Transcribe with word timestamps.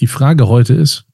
Die 0.00 0.06
Frage 0.06 0.48
heute 0.48 0.72
ist 0.72 1.04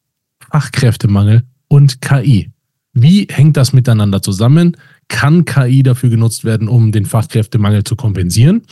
Fachkräftemangel 0.48 1.42
und 1.66 2.00
KI. 2.00 2.52
Wie 2.92 3.26
hängt 3.28 3.56
das 3.56 3.72
miteinander 3.72 4.22
zusammen? 4.22 4.76
Kann 5.08 5.44
KI 5.44 5.82
dafür 5.82 6.08
genutzt 6.08 6.44
werden, 6.44 6.68
um 6.68 6.92
den 6.92 7.04
Fachkräftemangel 7.04 7.82
zu 7.82 7.96
kompensieren? 7.96 8.62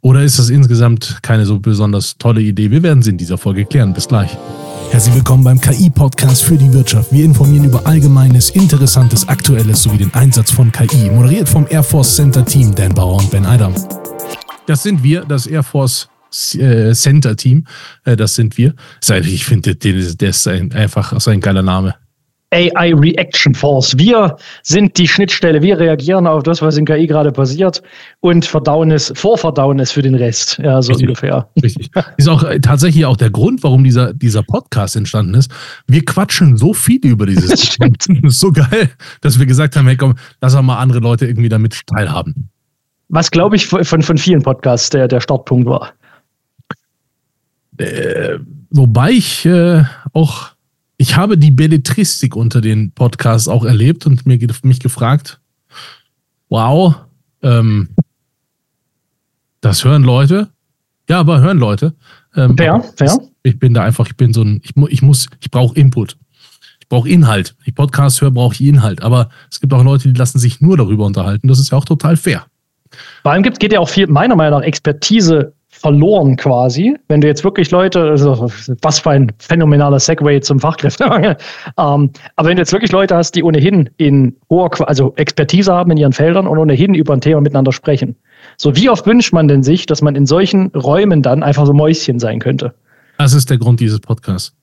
Oder 0.00 0.24
ist 0.24 0.40
das 0.40 0.50
insgesamt 0.50 1.20
keine 1.22 1.46
so 1.46 1.60
besonders 1.60 2.18
tolle 2.18 2.40
Idee? 2.40 2.72
Wir 2.72 2.82
werden 2.82 3.04
sie 3.04 3.10
in 3.10 3.18
dieser 3.18 3.38
Folge 3.38 3.64
klären. 3.64 3.94
Bis 3.94 4.08
gleich. 4.08 4.36
Herzlich 4.90 5.14
willkommen 5.14 5.44
beim 5.44 5.60
KI-Podcast 5.60 6.42
für 6.42 6.56
die 6.56 6.72
Wirtschaft. 6.72 7.12
Wir 7.12 7.24
informieren 7.24 7.64
über 7.64 7.86
Allgemeines, 7.86 8.50
Interessantes, 8.50 9.28
Aktuelles 9.28 9.84
sowie 9.84 9.98
den 9.98 10.12
Einsatz 10.12 10.50
von 10.50 10.72
KI. 10.72 11.08
Moderiert 11.08 11.48
vom 11.48 11.68
Air 11.70 11.84
Force 11.84 12.16
Center 12.16 12.44
Team 12.44 12.74
Dan 12.74 12.94
Bauer 12.94 13.20
und 13.20 13.30
Ben 13.30 13.46
Eidam. 13.46 13.74
Das 14.66 14.82
sind 14.82 15.04
wir, 15.04 15.24
das 15.24 15.46
Air 15.46 15.62
Force 15.62 16.08
äh, 16.54 16.92
Center 16.94 17.36
Team. 17.36 17.66
Äh, 18.04 18.16
das 18.16 18.34
sind 18.34 18.58
wir. 18.58 18.74
Ich 19.24 19.44
finde, 19.44 19.74
der 19.76 20.28
ist 20.30 20.48
einfach 20.48 21.18
so 21.20 21.30
ein 21.30 21.40
geiler 21.40 21.62
Name. 21.62 21.94
AI 22.52 22.92
Reaction 22.94 23.54
Force. 23.54 23.96
Wir 23.96 24.36
sind 24.62 24.96
die 24.98 25.08
Schnittstelle. 25.08 25.62
Wir 25.62 25.78
reagieren 25.78 26.26
auf 26.26 26.42
das, 26.42 26.60
was 26.60 26.76
in 26.76 26.84
KI 26.84 27.06
gerade 27.06 27.32
passiert 27.32 27.82
und 28.20 28.44
verdauen 28.44 28.90
es, 28.90 29.10
vorverdauen 29.16 29.80
es 29.80 29.90
für 29.90 30.02
den 30.02 30.14
Rest. 30.14 30.58
Ja, 30.62 30.82
so 30.82 30.92
Richtig. 30.92 31.08
ungefähr. 31.08 31.48
Richtig. 31.62 31.90
Ist 32.18 32.28
auch 32.28 32.44
äh, 32.44 32.60
tatsächlich 32.60 33.06
auch 33.06 33.16
der 33.16 33.30
Grund, 33.30 33.62
warum 33.62 33.84
dieser, 33.84 34.12
dieser 34.12 34.42
Podcast 34.42 34.96
entstanden 34.96 35.34
ist. 35.34 35.50
Wir 35.86 36.04
quatschen 36.04 36.56
so 36.56 36.74
viel 36.74 37.00
über 37.02 37.26
dieses. 37.26 37.76
Das 37.78 38.06
ist 38.22 38.40
so 38.40 38.52
geil, 38.52 38.90
dass 39.22 39.38
wir 39.38 39.46
gesagt 39.46 39.76
haben, 39.76 39.86
hey 39.86 39.96
komm, 39.96 40.14
lass 40.40 40.54
auch 40.54 40.62
mal 40.62 40.78
andere 40.78 41.00
Leute 41.00 41.26
irgendwie 41.26 41.48
damit 41.48 41.80
teilhaben. 41.86 42.50
Was, 43.08 43.30
glaube 43.30 43.56
ich, 43.56 43.66
von, 43.66 43.84
von 43.84 44.18
vielen 44.18 44.42
Podcasts 44.42 44.90
der, 44.90 45.08
der 45.08 45.20
Startpunkt 45.20 45.66
war. 45.66 45.92
Äh, 47.78 48.38
wobei 48.70 49.12
ich 49.12 49.44
äh, 49.46 49.84
auch 50.12 50.52
ich 51.02 51.16
habe 51.16 51.36
die 51.36 51.50
Belletristik 51.50 52.36
unter 52.36 52.60
den 52.60 52.92
Podcasts 52.92 53.48
auch 53.48 53.64
erlebt 53.64 54.06
und 54.06 54.24
mir, 54.24 54.38
mich 54.62 54.78
gefragt, 54.78 55.40
wow, 56.48 56.94
ähm, 57.42 57.88
das 59.60 59.84
hören 59.84 60.04
Leute. 60.04 60.48
Ja, 61.08 61.18
aber 61.18 61.40
hören 61.40 61.58
Leute. 61.58 61.94
Ähm, 62.36 62.56
fair, 62.56 62.84
fair. 62.94 63.18
Ich 63.42 63.58
bin 63.58 63.74
da 63.74 63.82
einfach, 63.82 64.06
ich 64.06 64.16
bin 64.16 64.32
so 64.32 64.42
ein, 64.42 64.60
ich, 64.62 64.76
ich 64.90 65.02
muss, 65.02 65.26
ich 65.40 65.50
brauche 65.50 65.74
Input. 65.74 66.16
Ich 66.80 66.88
brauche 66.88 67.08
Inhalt. 67.08 67.56
Ich 67.64 67.74
Podcast 67.74 68.20
höre, 68.20 68.30
brauche 68.30 68.54
ich 68.54 68.60
Inhalt. 68.60 69.02
Aber 69.02 69.28
es 69.50 69.60
gibt 69.60 69.74
auch 69.74 69.82
Leute, 69.82 70.12
die 70.12 70.16
lassen 70.16 70.38
sich 70.38 70.60
nur 70.60 70.76
darüber 70.76 71.04
unterhalten. 71.04 71.48
Das 71.48 71.58
ist 71.58 71.72
ja 71.72 71.78
auch 71.78 71.84
total 71.84 72.16
fair. 72.16 72.46
Vor 73.22 73.32
allem 73.32 73.42
gibt, 73.42 73.58
geht 73.58 73.72
ja 73.72 73.80
auch 73.80 73.88
viel, 73.88 74.06
meiner 74.06 74.36
Meinung 74.36 74.60
nach, 74.60 74.66
Expertise 74.66 75.52
verloren 75.82 76.36
quasi. 76.36 76.96
Wenn 77.08 77.20
du 77.20 77.26
jetzt 77.26 77.42
wirklich 77.42 77.72
Leute, 77.72 78.02
also 78.02 78.50
was 78.82 79.00
für 79.00 79.10
ein 79.10 79.32
phänomenaler 79.38 79.98
Segway 79.98 80.40
zum 80.40 80.60
Fachkräftemangel, 80.60 81.36
ähm, 81.78 82.10
aber 82.36 82.48
wenn 82.48 82.56
du 82.56 82.62
jetzt 82.62 82.72
wirklich 82.72 82.92
Leute 82.92 83.16
hast, 83.16 83.34
die 83.34 83.42
ohnehin 83.42 83.90
in 83.96 84.36
hoher, 84.48 84.70
also 84.88 85.12
Expertise 85.16 85.72
haben 85.72 85.90
in 85.90 85.96
ihren 85.96 86.12
Feldern 86.12 86.46
und 86.46 86.56
ohnehin 86.56 86.94
über 86.94 87.12
ein 87.12 87.20
Thema 87.20 87.40
miteinander 87.40 87.72
sprechen. 87.72 88.14
So, 88.56 88.76
wie 88.76 88.88
oft 88.88 89.06
wünscht 89.06 89.32
man 89.32 89.48
denn 89.48 89.64
sich, 89.64 89.86
dass 89.86 90.02
man 90.02 90.14
in 90.14 90.24
solchen 90.24 90.68
Räumen 90.68 91.20
dann 91.20 91.42
einfach 91.42 91.66
so 91.66 91.72
Mäuschen 91.72 92.20
sein 92.20 92.38
könnte? 92.38 92.74
Das 93.18 93.34
ist 93.34 93.50
der 93.50 93.58
Grund 93.58 93.80
dieses 93.80 93.98
Podcasts. 93.98 94.54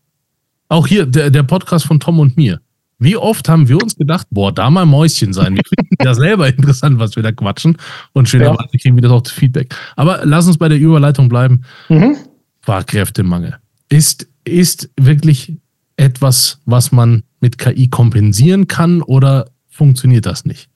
Auch 0.69 0.87
hier, 0.87 1.05
der, 1.05 1.29
der 1.29 1.43
Podcast 1.43 1.85
von 1.85 1.99
Tom 1.99 2.19
und 2.19 2.37
mir. 2.37 2.61
Wie 2.99 3.15
oft 3.15 3.47
haben 3.47 3.69
wir 3.69 3.81
uns 3.81 3.95
gedacht, 3.95 4.27
boah, 4.29 4.51
da 4.51 4.69
mal 4.69 4.85
Mäuschen 4.85 5.31
sein. 5.31 5.55
Wir 5.55 5.63
finden 5.63 5.95
das 5.99 6.17
selber 6.17 6.47
interessant, 6.49 6.99
was 6.99 7.15
wir 7.15 7.23
da 7.23 7.31
quatschen. 7.31 7.77
Und 8.11 8.27
schönerweise 8.27 8.69
ja. 8.73 8.79
kriegen 8.79 8.95
wir 8.95 9.01
das 9.01 9.11
auch 9.11 9.21
das 9.21 9.31
Feedback. 9.31 9.73
Aber 9.95 10.21
lass 10.25 10.47
uns 10.47 10.57
bei 10.57 10.67
der 10.67 10.77
Überleitung 10.77 11.29
bleiben. 11.29 11.63
Mhm. 11.87 12.17
Fachkräftemangel. 12.61 13.55
Ist, 13.87 14.27
ist 14.43 14.89
wirklich 14.99 15.57
etwas, 15.95 16.59
was 16.65 16.91
man 16.91 17.23
mit 17.39 17.57
KI 17.57 17.87
kompensieren 17.87 18.67
kann 18.67 19.01
oder 19.01 19.49
funktioniert 19.69 20.25
das 20.25 20.43
nicht? 20.43 20.69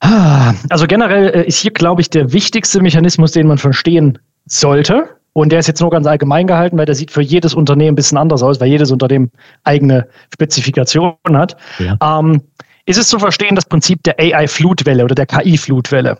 Ah, 0.00 0.54
also 0.68 0.86
generell 0.86 1.28
äh, 1.28 1.46
ist 1.46 1.60
hier, 1.60 1.70
glaube 1.70 2.02
ich, 2.02 2.10
der 2.10 2.32
wichtigste 2.32 2.82
Mechanismus, 2.82 3.32
den 3.32 3.46
man 3.46 3.58
verstehen 3.58 4.18
sollte, 4.46 5.08
und 5.32 5.52
der 5.52 5.60
ist 5.60 5.66
jetzt 5.66 5.80
nur 5.80 5.90
ganz 5.90 6.06
allgemein 6.06 6.46
gehalten, 6.46 6.76
weil 6.76 6.86
der 6.86 6.94
sieht 6.94 7.10
für 7.10 7.22
jedes 7.22 7.54
Unternehmen 7.54 7.92
ein 7.92 7.96
bisschen 7.96 8.18
anders 8.18 8.42
aus, 8.42 8.60
weil 8.60 8.68
jedes 8.68 8.90
Unternehmen 8.90 9.30
eigene 9.64 10.06
Spezifikationen 10.32 11.36
hat. 11.36 11.56
Ja. 11.78 11.96
Ähm, 12.18 12.42
ist 12.84 12.98
es 12.98 13.08
zu 13.08 13.18
verstehen, 13.18 13.54
das 13.54 13.64
Prinzip 13.64 14.02
der 14.02 14.18
AI-Flutwelle 14.18 15.04
oder 15.04 15.14
der 15.14 15.26
KI-Flutwelle. 15.26 16.18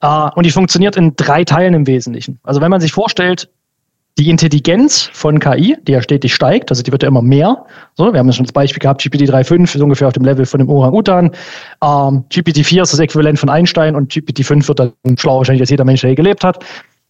Äh, 0.00 0.28
und 0.34 0.44
die 0.44 0.50
funktioniert 0.50 0.96
in 0.96 1.14
drei 1.16 1.44
Teilen 1.44 1.74
im 1.74 1.86
Wesentlichen. 1.86 2.38
Also 2.42 2.60
wenn 2.60 2.70
man 2.70 2.80
sich 2.80 2.92
vorstellt, 2.92 3.48
die 4.18 4.28
Intelligenz 4.28 5.08
von 5.12 5.40
KI, 5.40 5.76
die 5.82 5.92
ja 5.92 6.02
stetig 6.02 6.34
steigt, 6.34 6.70
also 6.70 6.82
die 6.82 6.92
wird 6.92 7.02
ja 7.02 7.08
immer 7.08 7.22
mehr. 7.22 7.64
So, 7.94 8.12
wir 8.12 8.18
haben 8.18 8.26
ja 8.26 8.32
schon 8.34 8.44
das 8.44 8.52
Beispiel 8.52 8.80
gehabt, 8.80 9.02
GPT 9.02 9.22
3.5 9.22 9.74
ist 9.74 9.80
ungefähr 9.80 10.06
auf 10.08 10.12
dem 10.12 10.24
Level 10.24 10.44
von 10.44 10.58
dem 10.58 10.68
Orang-Utan. 10.68 11.30
Ähm, 11.82 12.24
GPT 12.28 12.66
4 12.66 12.82
ist 12.82 12.92
das 12.92 13.00
Äquivalent 13.00 13.38
von 13.38 13.48
Einstein 13.48 13.96
und 13.96 14.12
GPT 14.12 14.44
5 14.44 14.68
wird 14.68 14.80
dann 14.80 14.92
schlauer 15.16 15.38
wahrscheinlich 15.38 15.62
als 15.62 15.70
jeder 15.70 15.84
Mensch, 15.84 16.02
der 16.02 16.10
hier 16.10 16.16
gelebt 16.16 16.44
hat. 16.44 16.62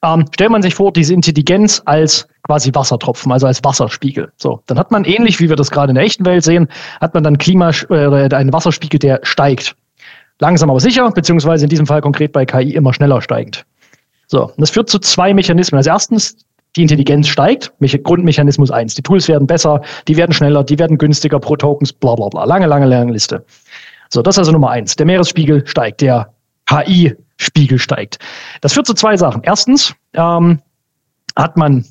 Ähm, 0.04 0.26
stellt 0.32 0.50
man 0.50 0.62
sich 0.62 0.74
vor, 0.74 0.92
diese 0.92 1.14
Intelligenz 1.14 1.80
als 1.84 2.26
quasi 2.42 2.74
Wassertropfen, 2.74 3.30
also 3.30 3.46
als 3.46 3.62
Wasserspiegel. 3.62 4.32
So, 4.36 4.60
dann 4.66 4.78
hat 4.78 4.90
man 4.90 5.04
ähnlich, 5.04 5.38
wie 5.38 5.48
wir 5.48 5.56
das 5.56 5.70
gerade 5.70 5.90
in 5.90 5.94
der 5.94 6.04
echten 6.04 6.26
Welt 6.26 6.42
sehen, 6.42 6.68
hat 7.00 7.14
man 7.14 7.22
dann 7.22 7.38
Klima 7.38 7.70
äh, 7.88 8.34
einen 8.34 8.52
Wasserspiegel, 8.52 8.98
der 8.98 9.20
steigt. 9.22 9.76
Langsam 10.40 10.70
aber 10.70 10.80
sicher, 10.80 11.08
beziehungsweise 11.10 11.66
in 11.66 11.68
diesem 11.68 11.86
Fall 11.86 12.00
konkret 12.00 12.32
bei 12.32 12.44
KI 12.44 12.74
immer 12.74 12.92
schneller 12.92 13.22
steigend. 13.22 13.64
So, 14.26 14.46
und 14.46 14.60
das 14.60 14.70
führt 14.70 14.88
zu 14.88 14.98
zwei 14.98 15.32
Mechanismen. 15.34 15.76
Also 15.76 15.90
erstens, 15.90 16.36
die 16.74 16.82
Intelligenz 16.82 17.28
steigt, 17.28 17.72
Grundmechanismus 18.02 18.72
eins. 18.72 18.94
Die 18.94 19.02
Tools 19.02 19.28
werden 19.28 19.46
besser, 19.46 19.82
die 20.08 20.16
werden 20.16 20.32
schneller, 20.32 20.64
die 20.64 20.78
werden 20.78 20.98
günstiger 20.98 21.38
pro 21.38 21.54
Tokens, 21.54 21.92
bla 21.92 22.16
bla 22.16 22.28
bla. 22.28 22.44
Lange, 22.44 22.66
lange, 22.66 22.86
lange 22.86 23.12
Liste. 23.12 23.44
So, 24.08 24.20
das 24.20 24.34
ist 24.34 24.40
also 24.40 24.52
Nummer 24.52 24.70
eins. 24.70 24.96
Der 24.96 25.06
Meeresspiegel 25.06 25.64
steigt, 25.66 26.00
der 26.00 26.32
KI 26.66 27.14
Spiegel 27.42 27.78
steigt. 27.78 28.19
Das 28.60 28.72
führt 28.72 28.86
zu 28.86 28.94
zwei 28.94 29.16
Sachen. 29.16 29.42
Erstens 29.44 29.94
ähm, 30.14 30.60
hat 31.36 31.56
man 31.56 31.84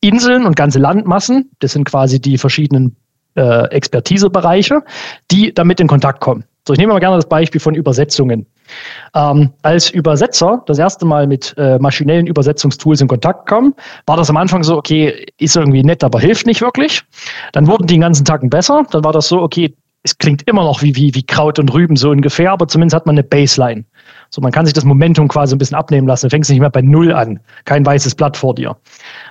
Inseln 0.00 0.44
und 0.44 0.56
ganze 0.56 0.78
Landmassen, 0.78 1.50
das 1.60 1.72
sind 1.72 1.84
quasi 1.84 2.20
die 2.20 2.36
verschiedenen 2.36 2.96
äh, 3.36 3.68
Expertisebereiche, 3.68 4.82
die 5.30 5.52
damit 5.54 5.80
in 5.80 5.86
Kontakt 5.86 6.20
kommen. 6.20 6.44
So, 6.66 6.72
ich 6.72 6.78
nehme 6.78 6.92
mal 6.94 6.98
gerne 6.98 7.16
das 7.16 7.28
Beispiel 7.28 7.60
von 7.60 7.74
Übersetzungen. 7.74 8.46
Ähm, 9.14 9.52
als 9.62 9.90
Übersetzer 9.90 10.62
das 10.66 10.78
erste 10.78 11.04
Mal 11.04 11.26
mit 11.26 11.54
äh, 11.58 11.78
maschinellen 11.78 12.26
Übersetzungstools 12.26 13.02
in 13.02 13.08
Kontakt 13.08 13.46
kam, 13.46 13.74
war 14.06 14.16
das 14.16 14.30
am 14.30 14.38
Anfang 14.38 14.62
so, 14.62 14.76
okay, 14.76 15.26
ist 15.38 15.56
irgendwie 15.56 15.82
nett, 15.82 16.02
aber 16.02 16.20
hilft 16.20 16.46
nicht 16.46 16.62
wirklich. 16.62 17.02
Dann 17.52 17.66
wurden 17.66 17.86
die 17.86 17.94
den 17.94 18.00
ganzen 18.00 18.24
Tagen 18.24 18.48
besser. 18.48 18.84
Dann 18.90 19.04
war 19.04 19.12
das 19.12 19.28
so, 19.28 19.42
okay, 19.42 19.74
es 20.04 20.18
klingt 20.18 20.46
immer 20.46 20.64
noch 20.64 20.82
wie, 20.82 20.94
wie, 20.96 21.14
wie 21.14 21.22
Kraut 21.22 21.58
und 21.58 21.72
Rüben 21.72 21.96
so 21.96 22.10
ungefähr, 22.10 22.52
aber 22.52 22.68
zumindest 22.68 22.94
hat 22.94 23.06
man 23.06 23.14
eine 23.14 23.24
Baseline. 23.24 23.84
So, 24.28 24.42
man 24.42 24.52
kann 24.52 24.66
sich 24.66 24.74
das 24.74 24.84
Momentum 24.84 25.28
quasi 25.28 25.54
ein 25.54 25.58
bisschen 25.58 25.78
abnehmen 25.78 26.06
lassen. 26.06 26.26
Du 26.26 26.30
fängst 26.30 26.50
nicht 26.50 26.60
mehr 26.60 26.68
bei 26.68 26.82
Null 26.82 27.10
an. 27.10 27.40
Kein 27.64 27.86
weißes 27.86 28.14
Blatt 28.14 28.36
vor 28.36 28.54
dir. 28.54 28.76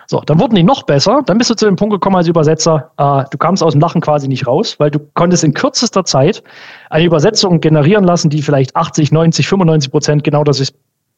So, 0.08 0.22
dann 0.22 0.40
wurden 0.40 0.56
die 0.56 0.64
noch 0.64 0.84
besser. 0.84 1.22
Dann 1.28 1.38
bist 1.38 1.52
du 1.52 1.56
zu 1.56 1.66
dem 1.68 1.76
Punkt 1.76 1.94
gekommen 1.94 2.16
als 2.16 2.28
Übersetzer, 2.28 2.92
äh, 2.98 3.24
du 3.30 3.38
kamst 3.38 3.62
aus 3.62 3.74
dem 3.74 3.82
Lachen 3.82 4.02
quasi 4.02 4.28
nicht 4.28 4.48
raus, 4.48 4.76
weil 4.80 4.90
du 4.90 5.00
konntest 5.14 5.44
in 5.44 5.54
kürzester 5.54 6.06
Zeit 6.06 6.42
eine 6.90 7.06
Übersetzung 7.06 7.62
generieren 7.62 8.04
lassen, 8.04 8.32
die 8.32 8.42
vielleicht 8.42 8.76
80, 8.76 9.12
90, 9.12 9.48
95 9.48 9.92
Prozent 9.92 10.24
genau 10.24 10.44
das 10.44 10.60
ist 10.60 10.74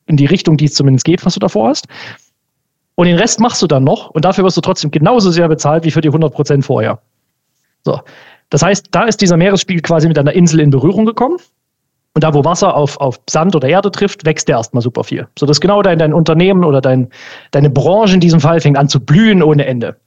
in 0.06 0.18
die 0.18 0.26
Richtung, 0.26 0.58
die 0.58 0.66
es 0.66 0.74
zumindest 0.74 1.06
geht, 1.06 1.26
was 1.26 1.34
du 1.34 1.40
davor 1.40 1.70
hast. 1.70 1.88
Und 2.96 3.08
den 3.08 3.18
Rest 3.18 3.40
machst 3.40 3.62
du 3.62 3.68
dann 3.68 3.86
noch 3.86 4.10
und 4.10 4.26
dafür 4.26 4.44
wirst 4.44 4.58
du 4.58 4.62
trotzdem 4.62 4.92
genauso 4.92 5.32
sehr 5.32 5.48
bezahlt 5.48 5.86
wie 5.86 5.92
für 5.92 6.02
die 6.02 6.10
100 6.10 6.34
Prozent 6.34 6.66
vorher. 6.66 7.00
So. 7.86 8.02
Das 8.50 8.62
heißt, 8.62 8.88
da 8.92 9.04
ist 9.04 9.22
dieser 9.22 9.38
Meeresspiegel 9.38 9.82
quasi 9.82 10.08
mit 10.08 10.18
einer 10.18 10.34
Insel 10.34 10.60
in 10.60 10.70
Berührung 10.70 11.06
gekommen. 11.06 11.38
Und 12.14 12.24
da, 12.24 12.34
wo 12.34 12.46
Wasser 12.46 12.76
auf, 12.76 12.98
auf 13.02 13.20
Sand 13.30 13.56
oder 13.56 13.68
Erde 13.68 13.92
trifft, 13.92 14.26
wächst 14.26 14.48
der 14.48 14.56
erstmal 14.56 14.82
super 14.82 15.04
viel. 15.04 15.28
So 15.38 15.46
dass 15.46 15.60
genau 15.60 15.82
dein, 15.82 16.00
dein 16.00 16.14
Unternehmen 16.14 16.64
oder 16.64 16.80
dein, 16.80 17.10
deine 17.52 17.70
Branche 17.70 18.14
in 18.14 18.22
diesem 18.22 18.40
Fall 18.40 18.62
fängt 18.62 18.78
an 18.78 18.88
zu 18.88 19.02
blühen 19.02 19.44
ohne 19.44 19.66
Ende. 19.66 19.98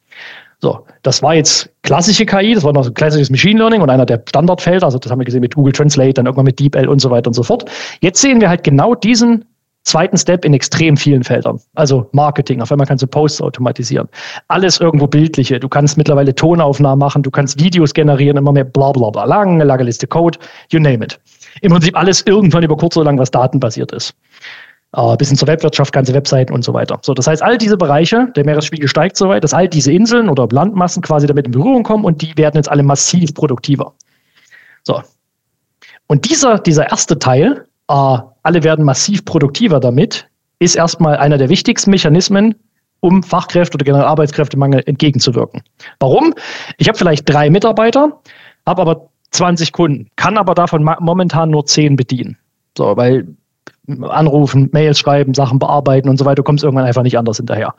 So, 0.61 0.87
das 1.03 1.23
war 1.23 1.35
jetzt 1.35 1.71
klassische 1.83 2.27
KI, 2.27 2.55
das 2.55 2.65
war 2.65 2.73
noch 2.73 2.83
so 2.83 2.93
klassisches 2.93 3.31
Machine 3.31 3.59
Learning 3.59 3.83
und 3.83 3.91
einer 3.91 4.07
der 4.07 4.23
Standardfelder. 4.27 4.87
Also 4.87 4.99
das 4.99 5.13
haben 5.13 5.21
wir 5.21 5.25
gesehen 5.25 5.43
mit 5.43 5.55
Google 5.55 5.73
Translate, 5.73 6.15
dann 6.15 6.27
irgendwann 6.27 6.47
mit 6.47 6.59
DeepL 6.59 6.89
und 6.89 7.01
so 7.01 7.11
weiter 7.11 7.29
und 7.29 7.35
so 7.35 7.43
fort. 7.43 7.71
Jetzt 8.01 8.21
sehen 8.21 8.41
wir 8.41 8.49
halt 8.49 8.65
genau 8.65 8.95
diesen 8.95 9.45
zweiten 9.89 10.17
Step 10.17 10.45
in 10.45 10.55
extrem 10.55 10.97
vielen 10.97 11.25
Feldern. 11.25 11.61
Also 11.75 12.09
Marketing, 12.13 12.61
auf 12.61 12.71
einmal 12.71 12.87
kannst 12.87 13.03
du 13.03 13.07
Posts 13.07 13.43
automatisieren. 13.43 14.09
Alles 14.49 14.81
irgendwo 14.81 15.07
bildliche. 15.07 15.59
Du 15.59 15.69
kannst 15.69 15.97
mittlerweile 15.97 16.35
Tonaufnahmen 16.35 16.99
machen, 16.99 17.23
du 17.23 17.31
kannst 17.31 17.61
Videos 17.61 17.95
generieren, 17.95 18.37
immer 18.37 18.53
mehr 18.53 18.65
bla 18.65 18.93
bla 18.93 19.11
bla. 19.11 19.25
Lange, 19.25 19.65
lange 19.65 19.85
Liste 19.85 20.07
Code, 20.07 20.39
you 20.71 20.79
name 20.79 21.05
it. 21.05 21.19
Im 21.63 21.73
Prinzip 21.73 21.97
alles 21.97 22.23
irgendwann 22.27 22.63
über 22.63 22.77
kurz 22.77 22.97
oder 22.97 23.07
lang, 23.07 23.19
was 23.19 23.31
datenbasiert 23.31 23.93
ist. 23.93 24.15
Uh, 24.97 25.17
bis 25.17 25.29
hin 25.29 25.37
zur 25.37 25.49
Webwirtschaft, 25.49 25.93
ganze 25.93 26.15
Webseiten 26.15 26.55
und 26.55 26.65
so 26.65 26.73
weiter. 26.73 26.99
So, 27.03 27.13
das 27.13 27.27
heißt, 27.27 27.43
all 27.43 27.59
diese 27.59 27.77
Bereiche, 27.77 28.29
der 28.35 28.47
Meeresspiegel 28.47 28.89
steigt 28.89 29.19
so 29.19 29.29
weit, 29.29 29.45
dass 29.45 29.53
all 29.53 29.69
diese 29.69 29.93
Inseln 29.93 30.31
oder 30.31 30.49
Landmassen 30.51 31.03
quasi 31.03 31.27
damit 31.27 31.45
in 31.45 31.53
Berührung 31.53 31.83
kommen 31.83 32.07
und 32.07 32.23
die 32.23 32.35
werden 32.39 32.57
jetzt 32.57 32.71
alle 32.71 32.83
massiv 32.83 33.35
produktiver. 33.35 33.93
So. 34.85 35.03
Und 36.07 36.31
dieser, 36.31 36.59
dieser 36.59 36.89
erste 36.89 37.19
Teil, 37.19 37.67
uh, 37.93 38.21
alle 38.49 38.63
werden 38.65 38.83
massiv 38.83 39.27
produktiver 39.27 39.79
damit, 39.79 40.27
ist 40.59 40.75
erstmal 40.75 41.19
einer 41.19 41.37
der 41.37 41.51
wichtigsten 41.51 41.91
Mechanismen, 41.91 42.55
um 43.01 43.23
Fachkräfte 43.23 43.77
oder 43.77 43.85
generell 43.85 44.07
Arbeitskräftemangel 44.07 44.83
entgegenzuwirken. 44.87 45.61
Warum? 46.01 46.33
Ich 46.79 46.89
habe 46.89 46.97
vielleicht 46.97 47.29
drei 47.29 47.51
Mitarbeiter, 47.51 48.23
habe 48.65 48.81
aber 48.81 49.11
20 49.33 49.73
Kunden, 49.73 50.09
kann 50.17 50.39
aber 50.39 50.55
davon 50.55 50.83
momentan 50.83 51.51
nur 51.51 51.67
10 51.67 51.97
bedienen. 51.97 52.39
So, 52.75 52.97
weil 52.97 53.29
anrufen, 54.01 54.71
Mails 54.73 54.99
schreiben, 54.99 55.35
Sachen 55.35 55.59
bearbeiten 55.59 56.09
und 56.09 56.17
so 56.17 56.25
weiter, 56.25 56.37
du 56.37 56.43
kommst 56.43 56.65
irgendwann 56.65 56.87
einfach 56.87 57.03
nicht 57.03 57.19
anders 57.19 57.37
hinterher. 57.37 57.75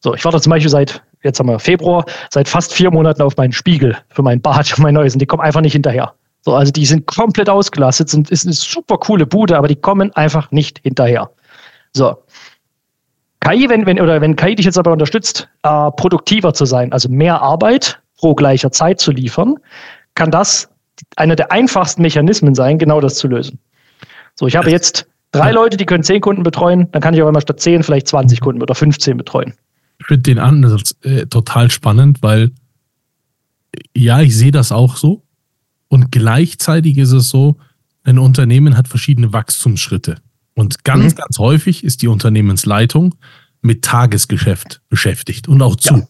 So, 0.00 0.12
ich 0.12 0.24
warte 0.24 0.40
zum 0.40 0.50
Beispiel 0.50 0.70
seit, 0.70 1.04
jetzt 1.22 1.38
haben 1.38 1.48
wir 1.48 1.60
Februar, 1.60 2.04
seit 2.30 2.48
fast 2.48 2.74
vier 2.74 2.90
Monaten 2.90 3.22
auf 3.22 3.36
meinen 3.36 3.52
Spiegel 3.52 3.96
für 4.08 4.22
mein 4.22 4.40
Bad, 4.40 4.66
für 4.74 4.82
mein 4.82 4.94
neues 4.94 5.12
und 5.12 5.20
die 5.22 5.26
kommen 5.26 5.42
einfach 5.42 5.60
nicht 5.60 5.74
hinterher. 5.74 6.14
So, 6.42 6.54
also 6.54 6.72
die 6.72 6.86
sind 6.86 7.06
komplett 7.06 7.48
ausgelastet, 7.48 8.12
und 8.14 8.30
ist 8.30 8.46
eine 8.46 8.54
super 8.54 8.98
coole 8.98 9.26
Bude, 9.26 9.56
aber 9.56 9.68
die 9.68 9.76
kommen 9.76 10.12
einfach 10.14 10.50
nicht 10.50 10.78
hinterher. 10.82 11.30
So. 11.92 12.16
KI, 13.40 13.68
wenn, 13.68 13.86
wenn, 13.86 14.00
oder 14.00 14.20
wenn 14.20 14.36
KI 14.36 14.54
dich 14.54 14.66
jetzt 14.66 14.78
aber 14.78 14.92
unterstützt, 14.92 15.48
äh, 15.62 15.90
produktiver 15.92 16.52
zu 16.52 16.66
sein, 16.66 16.92
also 16.92 17.08
mehr 17.08 17.40
Arbeit 17.40 18.00
pro 18.18 18.34
gleicher 18.34 18.70
Zeit 18.70 19.00
zu 19.00 19.12
liefern, 19.12 19.56
kann 20.14 20.30
das 20.30 20.68
einer 21.16 21.36
der 21.36 21.50
einfachsten 21.50 22.02
Mechanismen 22.02 22.54
sein, 22.54 22.78
genau 22.78 23.00
das 23.00 23.16
zu 23.16 23.28
lösen. 23.28 23.58
So, 24.34 24.46
ich 24.46 24.56
habe 24.56 24.70
jetzt 24.70 25.06
drei 25.32 25.52
Leute, 25.52 25.76
die 25.76 25.86
können 25.86 26.04
zehn 26.04 26.20
Kunden 26.20 26.42
betreuen, 26.42 26.88
dann 26.92 27.00
kann 27.00 27.14
ich 27.14 27.20
aber 27.20 27.30
immer 27.30 27.40
statt 27.40 27.60
zehn 27.60 27.82
vielleicht 27.82 28.08
20 28.08 28.40
Kunden 28.40 28.62
oder 28.62 28.74
15 28.74 29.16
betreuen. 29.16 29.54
Ich 29.98 30.06
finde 30.06 30.22
den 30.22 30.38
Ansatz 30.38 30.94
äh, 31.02 31.26
total 31.26 31.70
spannend, 31.70 32.22
weil 32.22 32.50
ja, 33.96 34.20
ich 34.20 34.36
sehe 34.36 34.50
das 34.50 34.72
auch 34.72 34.96
so. 34.96 35.22
Und 35.90 36.12
gleichzeitig 36.12 36.98
ist 36.98 37.10
es 37.10 37.28
so, 37.28 37.56
ein 38.04 38.18
Unternehmen 38.18 38.76
hat 38.76 38.86
verschiedene 38.86 39.32
Wachstumsschritte. 39.32 40.16
Und 40.54 40.84
ganz, 40.84 41.14
mhm. 41.14 41.16
ganz 41.18 41.38
häufig 41.38 41.84
ist 41.84 42.00
die 42.02 42.08
Unternehmensleitung 42.08 43.16
mit 43.60 43.82
Tagesgeschäft 43.82 44.80
beschäftigt 44.88 45.48
und 45.48 45.60
auch 45.60 45.76
zu. 45.76 45.96
Ja. 45.96 46.08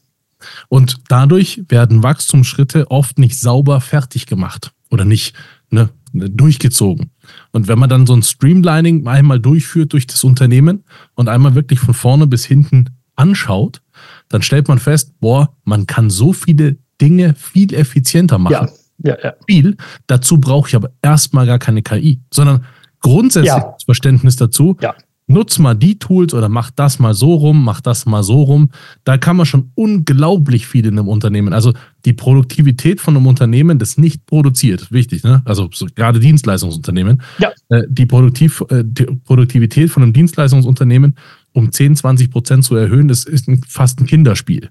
Und 0.69 0.99
dadurch 1.09 1.63
werden 1.69 2.03
Wachstumsschritte 2.03 2.91
oft 2.91 3.19
nicht 3.19 3.39
sauber 3.41 3.81
fertig 3.81 4.27
gemacht 4.27 4.73
oder 4.91 5.05
nicht 5.05 5.35
ne, 5.71 5.89
durchgezogen. 6.13 7.11
Und 7.51 7.67
wenn 7.67 7.79
man 7.79 7.89
dann 7.89 8.07
so 8.07 8.15
ein 8.15 8.23
Streamlining 8.23 9.07
einmal 9.07 9.41
durchführt 9.41 9.95
durch 9.95 10.07
das 10.07 10.25
Unternehmen 10.25 10.85
und 11.15 11.29
einmal 11.29 11.55
wirklich 11.55 11.81
von 11.81 11.95
vorne 11.95 12.27
bis 12.27 12.45
hinten 12.45 12.91
anschaut, 13.17 13.81
dann 14.29 14.43
stellt 14.43 14.69
man 14.69 14.79
fest, 14.79 15.15
boah, 15.21 15.55
man 15.65 15.87
kann 15.87 16.11
so 16.11 16.33
viele 16.33 16.77
Dinge 17.01 17.35
viel 17.35 17.73
effizienter 17.75 18.39
machen. 18.39 18.69
Ja. 18.69 18.80
Ja, 19.05 19.17
ja. 19.23 19.35
Viel. 19.47 19.77
Dazu 20.07 20.39
brauche 20.39 20.69
ich 20.69 20.77
aber 20.77 20.91
erstmal 21.03 21.47
gar 21.47 21.59
keine 21.59 21.83
KI, 21.83 22.21
sondern 22.33 22.65
grundsätzlich 23.01 23.47
ja. 23.47 23.77
Verständnis 23.85 24.37
dazu. 24.37 24.77
Ja. 24.81 24.95
Nutz 25.31 25.61
mal 25.61 25.75
die 25.75 25.97
Tools 25.97 26.35
oder 26.35 26.49
mach 26.49 26.73
das 26.73 26.99
mal 26.99 27.15
so 27.15 27.35
rum, 27.35 27.65
mach 27.65 27.81
das 27.81 28.05
mal 28.05 28.25
so 28.25 28.43
rum. 28.43 28.71
Da 29.05 29.17
kann 29.17 29.37
man 29.37 29.47
schon 29.47 29.71
unglaublich 29.77 30.67
viel 30.67 30.85
in 30.87 30.99
einem 30.99 31.07
Unternehmen. 31.07 31.53
Also 31.53 31.73
die 32.05 32.13
Produktivität 32.13 33.01
von 33.01 33.17
einem 33.17 33.29
Unternehmen, 33.29 33.79
das 33.79 33.97
nicht 33.97 34.27
produziert, 34.27 34.91
wichtig, 34.91 35.23
ne? 35.23 35.41
Also 35.45 35.71
so, 35.73 35.87
gerade 35.95 36.19
Dienstleistungsunternehmen. 36.19 37.23
Ja. 37.39 37.53
Äh, 37.69 37.85
die, 37.89 38.07
Produktiv, 38.07 38.65
äh, 38.71 38.83
die 38.85 39.05
Produktivität 39.05 39.91
von 39.91 40.03
einem 40.03 40.13
Dienstleistungsunternehmen 40.13 41.15
um 41.53 41.71
10, 41.71 41.95
20 41.95 42.31
Prozent 42.31 42.65
zu 42.65 42.75
erhöhen, 42.75 43.07
das 43.07 43.23
ist 43.23 43.47
ein, 43.47 43.63
fast 43.69 44.01
ein 44.01 44.07
Kinderspiel. 44.07 44.71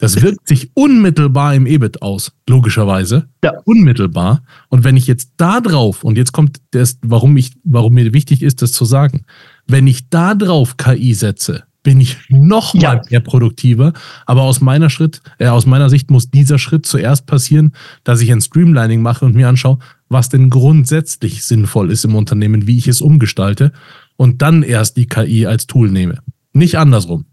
Das 0.00 0.22
wirkt 0.22 0.48
sich 0.48 0.70
unmittelbar 0.74 1.54
im 1.54 1.66
EBIT 1.66 2.00
aus, 2.00 2.32
logischerweise. 2.48 3.28
Ja. 3.44 3.52
Unmittelbar. 3.64 4.42
Und 4.68 4.82
wenn 4.82 4.96
ich 4.96 5.06
jetzt 5.06 5.34
da 5.36 5.60
drauf, 5.60 6.02
und 6.04 6.16
jetzt 6.16 6.32
kommt 6.32 6.58
das, 6.70 6.98
warum 7.02 7.36
ich, 7.36 7.52
warum 7.64 7.94
mir 7.94 8.12
wichtig 8.14 8.42
ist, 8.42 8.62
das 8.62 8.72
zu 8.72 8.86
sagen, 8.86 9.26
wenn 9.66 9.86
ich 9.86 10.08
da 10.08 10.34
drauf 10.34 10.78
KI 10.78 11.12
setze, 11.12 11.64
bin 11.82 12.00
ich 12.00 12.16
noch 12.28 12.74
mal 12.74 12.82
ja. 12.82 13.02
mehr 13.10 13.20
produktiver. 13.20 13.92
Aber 14.26 14.42
aus 14.42 14.60
meiner 14.60 14.90
Schritt, 14.90 15.20
äh, 15.38 15.48
aus 15.48 15.66
meiner 15.66 15.90
Sicht 15.90 16.10
muss 16.10 16.30
dieser 16.30 16.58
Schritt 16.58 16.86
zuerst 16.86 17.26
passieren, 17.26 17.72
dass 18.02 18.20
ich 18.20 18.32
ein 18.32 18.40
Streamlining 18.40 19.02
mache 19.02 19.24
und 19.26 19.34
mir 19.34 19.48
anschaue, 19.48 19.78
was 20.08 20.30
denn 20.30 20.50
grundsätzlich 20.50 21.44
sinnvoll 21.44 21.90
ist 21.90 22.04
im 22.04 22.14
Unternehmen, 22.14 22.66
wie 22.66 22.78
ich 22.78 22.88
es 22.88 23.00
umgestalte 23.00 23.72
und 24.16 24.42
dann 24.42 24.62
erst 24.62 24.96
die 24.96 25.06
KI 25.06 25.46
als 25.46 25.66
Tool 25.66 25.90
nehme. 25.90 26.18
Nicht 26.52 26.76
andersrum. 26.76 27.26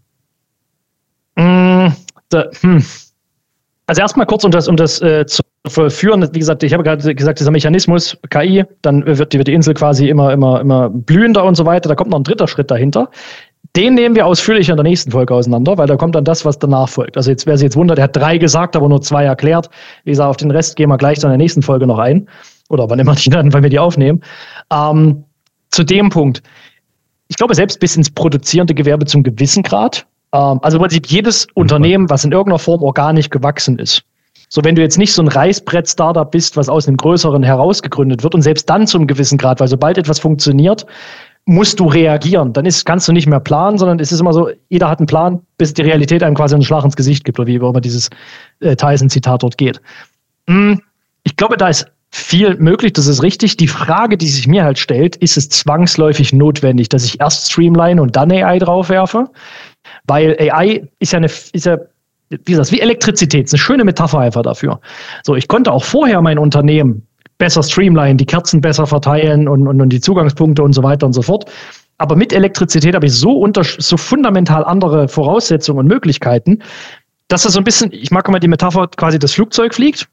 Mmh 2.32 2.44
hm. 2.60 2.84
Also 3.88 4.02
erstmal 4.02 4.26
kurz, 4.26 4.44
um 4.44 4.50
das, 4.50 4.68
um 4.68 4.76
das 4.76 5.00
äh, 5.00 5.24
zu 5.24 5.40
vollführen, 5.66 6.28
wie 6.34 6.38
gesagt, 6.38 6.62
ich 6.62 6.74
habe 6.74 6.82
gerade 6.82 7.14
gesagt, 7.14 7.40
dieser 7.40 7.50
Mechanismus 7.50 8.18
KI, 8.28 8.64
dann 8.82 9.06
wird 9.06 9.32
die, 9.32 9.38
wird 9.38 9.48
die 9.48 9.54
Insel 9.54 9.72
quasi 9.72 10.10
immer, 10.10 10.30
immer, 10.30 10.60
immer 10.60 10.90
blühender 10.90 11.42
und 11.44 11.54
so 11.54 11.64
weiter. 11.64 11.88
Da 11.88 11.94
kommt 11.94 12.10
noch 12.10 12.18
ein 12.18 12.24
dritter 12.24 12.46
Schritt 12.46 12.70
dahinter. 12.70 13.08
Den 13.76 13.94
nehmen 13.94 14.14
wir 14.14 14.26
ausführlich 14.26 14.68
in 14.68 14.76
der 14.76 14.84
nächsten 14.84 15.10
Folge 15.10 15.34
auseinander, 15.34 15.78
weil 15.78 15.86
da 15.86 15.96
kommt 15.96 16.14
dann 16.14 16.24
das, 16.24 16.44
was 16.44 16.58
danach 16.58 16.90
folgt. 16.90 17.16
Also 17.16 17.30
jetzt, 17.30 17.46
wer 17.46 17.56
sich 17.56 17.64
jetzt 17.64 17.76
wundert, 17.76 17.98
er 17.98 18.04
hat 18.04 18.16
drei 18.16 18.36
gesagt, 18.36 18.76
aber 18.76 18.90
nur 18.90 19.00
zwei 19.00 19.24
erklärt. 19.24 19.70
Wie 20.04 20.10
gesagt, 20.10 20.28
auf 20.28 20.36
den 20.36 20.50
Rest 20.50 20.76
gehen 20.76 20.90
wir 20.90 20.98
gleich 20.98 21.18
dann 21.20 21.30
in 21.30 21.38
der 21.38 21.44
nächsten 21.44 21.62
Folge 21.62 21.86
noch 21.86 21.98
ein. 21.98 22.28
Oder 22.68 22.90
wann 22.90 22.98
immer 22.98 23.14
die 23.14 23.30
dann, 23.30 23.54
wenn 23.54 23.62
wir 23.62 23.70
die 23.70 23.78
aufnehmen. 23.78 24.20
Ähm, 24.70 25.24
zu 25.70 25.82
dem 25.82 26.10
Punkt. 26.10 26.42
Ich 27.28 27.36
glaube, 27.36 27.54
selbst 27.54 27.80
bis 27.80 27.96
ins 27.96 28.10
produzierende 28.10 28.74
Gewerbe 28.74 29.06
zum 29.06 29.22
gewissen 29.22 29.62
Grad 29.62 30.06
also 30.30 30.76
im 30.76 30.82
Prinzip 30.82 31.06
jedes 31.06 31.46
Unternehmen, 31.54 32.10
was 32.10 32.24
in 32.24 32.32
irgendeiner 32.32 32.58
Form 32.58 32.82
organisch 32.82 33.30
gewachsen 33.30 33.78
ist. 33.78 34.02
So, 34.50 34.64
wenn 34.64 34.74
du 34.74 34.82
jetzt 34.82 34.96
nicht 34.96 35.12
so 35.12 35.22
ein 35.22 35.28
Reißbrett-Startup 35.28 36.30
bist, 36.30 36.56
was 36.56 36.68
aus 36.68 36.88
einem 36.88 36.96
größeren 36.96 37.42
herausgegründet 37.42 38.22
wird 38.22 38.34
und 38.34 38.42
selbst 38.42 38.68
dann 38.70 38.86
zum 38.86 39.06
gewissen 39.06 39.36
Grad, 39.36 39.60
weil 39.60 39.68
sobald 39.68 39.98
etwas 39.98 40.18
funktioniert, 40.18 40.86
musst 41.44 41.80
du 41.80 41.86
reagieren. 41.86 42.52
Dann 42.52 42.66
ist, 42.66 42.84
kannst 42.84 43.08
du 43.08 43.12
nicht 43.12 43.26
mehr 43.26 43.40
planen, 43.40 43.78
sondern 43.78 43.98
es 44.00 44.12
ist 44.12 44.20
immer 44.20 44.32
so, 44.32 44.50
jeder 44.68 44.88
hat 44.88 45.00
einen 45.00 45.06
Plan, 45.06 45.40
bis 45.58 45.74
die 45.74 45.82
Realität 45.82 46.22
einem 46.22 46.34
quasi 46.34 46.54
einen 46.54 46.64
Schlag 46.64 46.84
ins 46.84 46.96
Gesicht 46.96 47.24
gibt, 47.24 47.38
oder 47.38 47.46
wie 47.46 47.56
immer 47.56 47.80
dieses 47.80 48.10
äh, 48.60 48.76
Tyson-Zitat 48.76 49.42
dort 49.42 49.58
geht. 49.58 49.80
Hm, 50.46 50.80
ich 51.24 51.36
glaube, 51.36 51.56
da 51.56 51.68
ist 51.68 51.86
viel 52.10 52.56
möglich, 52.56 52.94
das 52.94 53.06
ist 53.06 53.22
richtig. 53.22 53.56
Die 53.56 53.68
Frage, 53.68 54.16
die 54.16 54.28
sich 54.28 54.46
mir 54.46 54.64
halt 54.64 54.78
stellt, 54.78 55.16
ist 55.16 55.36
es 55.36 55.48
zwangsläufig 55.48 56.32
notwendig, 56.32 56.88
dass 56.88 57.04
ich 57.04 57.20
erst 57.20 57.50
Streamline 57.50 58.00
und 58.00 58.16
dann 58.16 58.32
AI 58.32 58.58
draufwerfe? 58.58 59.28
Weil 60.08 60.36
AI 60.40 60.88
ist 60.98 61.12
ja 61.12 61.18
eine, 61.18 61.26
ist 61.26 61.66
ja, 61.66 61.78
wie 62.30 62.38
gesagt, 62.44 62.72
wie 62.72 62.80
Elektrizität, 62.80 63.44
ist 63.44 63.54
eine 63.54 63.58
schöne 63.58 63.84
Metapher 63.84 64.18
einfach 64.18 64.42
dafür. 64.42 64.80
So, 65.22 65.36
ich 65.36 65.46
konnte 65.46 65.70
auch 65.72 65.84
vorher 65.84 66.20
mein 66.20 66.38
Unternehmen 66.38 67.06
besser 67.38 67.62
streamline, 67.62 68.16
die 68.16 68.26
Kerzen 68.26 68.60
besser 68.60 68.86
verteilen 68.86 69.46
und, 69.46 69.68
und, 69.68 69.80
und 69.80 69.90
die 69.90 70.00
Zugangspunkte 70.00 70.62
und 70.62 70.72
so 70.72 70.82
weiter 70.82 71.06
und 71.06 71.12
so 71.12 71.22
fort. 71.22 71.50
Aber 71.98 72.16
mit 72.16 72.32
Elektrizität 72.32 72.94
habe 72.94 73.06
ich 73.06 73.12
so, 73.12 73.32
unter, 73.32 73.62
so 73.64 73.96
fundamental 73.96 74.64
andere 74.64 75.08
Voraussetzungen 75.08 75.80
und 75.80 75.86
Möglichkeiten, 75.86 76.62
dass 77.28 77.42
das 77.42 77.52
so 77.52 77.60
ein 77.60 77.64
bisschen, 77.64 77.92
ich 77.92 78.10
mag 78.10 78.26
immer 78.28 78.40
die 78.40 78.48
Metapher, 78.48 78.88
quasi 78.88 79.18
das 79.18 79.34
Flugzeug 79.34 79.74
fliegt. 79.74 80.08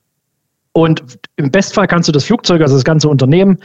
Und 0.74 1.02
im 1.38 1.50
Bestfall 1.52 1.88
kannst 1.88 2.10
du 2.10 2.12
das 2.12 2.26
Flugzeug, 2.26 2.62
also 2.62 2.76
das 2.76 2.84
ganze 2.84 3.08
Unternehmen, 3.08 3.60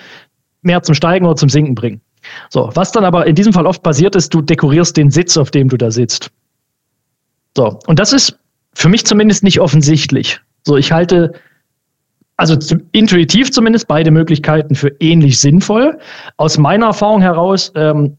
mehr 0.63 0.83
zum 0.83 0.95
Steigen 0.95 1.27
oder 1.27 1.37
zum 1.37 1.49
Sinken 1.49 1.75
bringen. 1.75 2.01
So, 2.49 2.71
was 2.75 2.93
dann 2.93 3.05
aber 3.05 3.27
in 3.27 3.35
diesem 3.35 3.53
Fall 3.53 3.67
oft 3.67 3.83
passiert 3.83 4.15
ist, 4.17 4.33
du 4.35 4.41
dekorierst 4.41 4.97
den 4.97 5.11
Sitz, 5.11 5.37
auf 5.37 5.51
dem 5.51 5.69
du 5.69 5.77
da 5.77 5.91
sitzt. 5.91 6.31
So, 7.57 7.79
und 7.87 7.99
das 7.99 8.13
ist 8.13 8.39
für 8.75 8.89
mich 8.89 9.05
zumindest 9.05 9.43
nicht 9.43 9.61
offensichtlich. 9.61 10.41
So, 10.63 10.77
ich 10.77 10.93
halte 10.93 11.33
also 12.37 12.57
intuitiv 12.93 13.53
zumindest 13.53 13.87
beide 13.87 14.11
Möglichkeiten 14.11 14.75
für 14.75 14.89
ähnlich 15.01 15.39
sinnvoll. 15.39 15.99
Aus 16.39 16.57
meiner 16.57 16.87
Erfahrung 16.87 17.21
heraus, 17.21 17.71
ähm, 17.75 18.17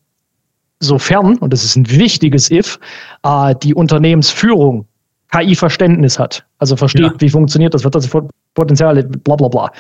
sofern, 0.80 1.38
und 1.38 1.51
das 1.51 1.63
ist 1.63 1.75
ein 1.75 1.89
wichtiges 1.89 2.51
If, 2.51 2.80
äh, 3.24 3.56
die 3.63 3.74
Unternehmensführung 3.74 4.86
KI-Verständnis 5.32 6.20
hat, 6.20 6.46
also 6.60 6.75
versteht, 6.75 7.01
ja. 7.01 7.13
wie 7.18 7.30
funktioniert 7.30 7.74
das, 7.74 7.84
wird 7.84 7.96
das 7.96 8.10
Potenzial, 8.53 9.01
bla 9.03 9.36
bla 9.36 9.48
bla, 9.48 9.72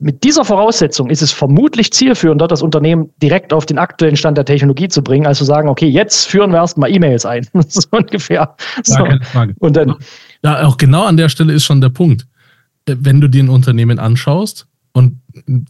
mit 0.00 0.24
dieser 0.24 0.44
Voraussetzung 0.44 1.10
ist 1.10 1.20
es 1.20 1.30
vermutlich 1.30 1.92
zielführender, 1.92 2.48
das 2.48 2.62
Unternehmen 2.62 3.10
direkt 3.22 3.52
auf 3.52 3.66
den 3.66 3.78
aktuellen 3.78 4.16
Stand 4.16 4.38
der 4.38 4.46
Technologie 4.46 4.88
zu 4.88 5.02
bringen, 5.02 5.26
als 5.26 5.38
zu 5.38 5.44
sagen, 5.44 5.68
okay, 5.68 5.88
jetzt 5.88 6.26
führen 6.26 6.50
wir 6.50 6.56
erstmal 6.56 6.90
E-Mails 6.90 7.26
ein. 7.26 7.46
so 7.68 7.82
ungefähr. 7.90 8.56
So. 8.82 8.94
Ja, 8.94 9.04
keine 9.04 9.24
Frage. 9.24 9.54
Und 9.58 9.76
dann. 9.76 9.96
Ja, 10.42 10.66
auch 10.66 10.78
genau 10.78 11.04
an 11.04 11.18
der 11.18 11.28
Stelle 11.28 11.52
ist 11.52 11.64
schon 11.64 11.82
der 11.82 11.90
Punkt. 11.90 12.26
Äh, 12.86 12.96
wenn 12.98 13.20
du 13.20 13.28
dir 13.28 13.42
ein 13.42 13.50
Unternehmen 13.50 13.98
anschaust, 13.98 14.66
und 14.92 15.20